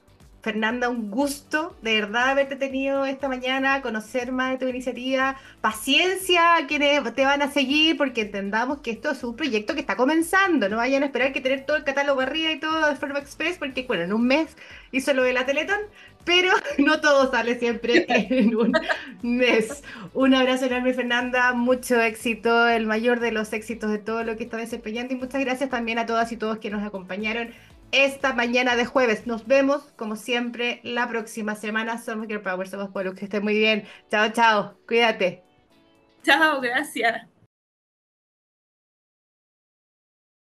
Fernanda, 0.45 0.89
un 0.89 1.09
gusto 1.09 1.75
de 1.81 2.01
verdad 2.01 2.29
haberte 2.29 2.55
tenido 2.55 3.03
esta 3.07 3.27
mañana, 3.27 3.81
conocer 3.81 4.31
más 4.31 4.51
de 4.51 4.57
tu 4.59 4.67
iniciativa. 4.67 5.37
Paciencia 5.59 6.57
a 6.57 6.67
quienes 6.67 7.15
te 7.15 7.25
van 7.25 7.41
a 7.41 7.49
seguir, 7.49 7.97
porque 7.97 8.21
entendamos 8.21 8.81
que 8.81 8.91
esto 8.91 9.09
es 9.09 9.23
un 9.23 9.35
proyecto 9.35 9.73
que 9.73 9.79
está 9.79 9.95
comenzando. 9.95 10.69
No 10.69 10.77
vayan 10.77 11.01
a 11.01 11.07
esperar 11.07 11.33
que 11.33 11.41
tener 11.41 11.65
todo 11.65 11.77
el 11.77 11.83
catálogo 11.83 12.21
arriba 12.21 12.51
y 12.51 12.59
todo 12.59 12.87
de 12.87 12.95
forma 12.95 13.17
express, 13.17 13.57
porque 13.57 13.85
bueno, 13.87 14.03
en 14.03 14.13
un 14.13 14.27
mes 14.27 14.55
hizo 14.91 15.15
lo 15.15 15.23
de 15.23 15.33
la 15.33 15.47
Teletón, 15.47 15.79
pero 16.25 16.51
no 16.77 17.01
todo 17.01 17.31
sale 17.31 17.57
siempre 17.57 18.05
en 18.07 18.55
un 18.55 18.71
mes. 19.23 19.81
Un 20.13 20.35
abrazo 20.35 20.65
enorme, 20.65 20.93
Fernanda. 20.93 21.53
Mucho 21.53 21.99
éxito, 21.99 22.67
el 22.67 22.85
mayor 22.85 23.19
de 23.19 23.31
los 23.31 23.51
éxitos 23.51 23.89
de 23.89 23.97
todo 23.97 24.23
lo 24.23 24.37
que 24.37 24.43
está 24.43 24.57
desempeñando. 24.57 25.11
Y 25.15 25.17
muchas 25.17 25.41
gracias 25.41 25.71
también 25.71 25.97
a 25.97 26.05
todas 26.05 26.31
y 26.31 26.37
todos 26.37 26.59
que 26.59 26.69
nos 26.69 26.83
acompañaron 26.83 27.49
esta 28.03 28.33
mañana 28.33 28.75
de 28.75 28.85
jueves. 28.85 29.27
Nos 29.27 29.47
vemos, 29.47 29.93
como 29.95 30.15
siempre, 30.15 30.81
la 30.83 31.07
próxima 31.07 31.55
semana. 31.55 31.97
Somos 31.97 32.27
Girl 32.27 32.41
Power, 32.41 32.67
somos 32.67 32.89
Polo. 32.89 33.15
Que 33.15 33.25
esté 33.25 33.39
muy 33.39 33.57
bien. 33.57 33.87
Chao, 34.09 34.29
chao. 34.31 34.77
Cuídate. 34.87 35.43
Chao, 36.23 36.59
gracias. 36.61 37.34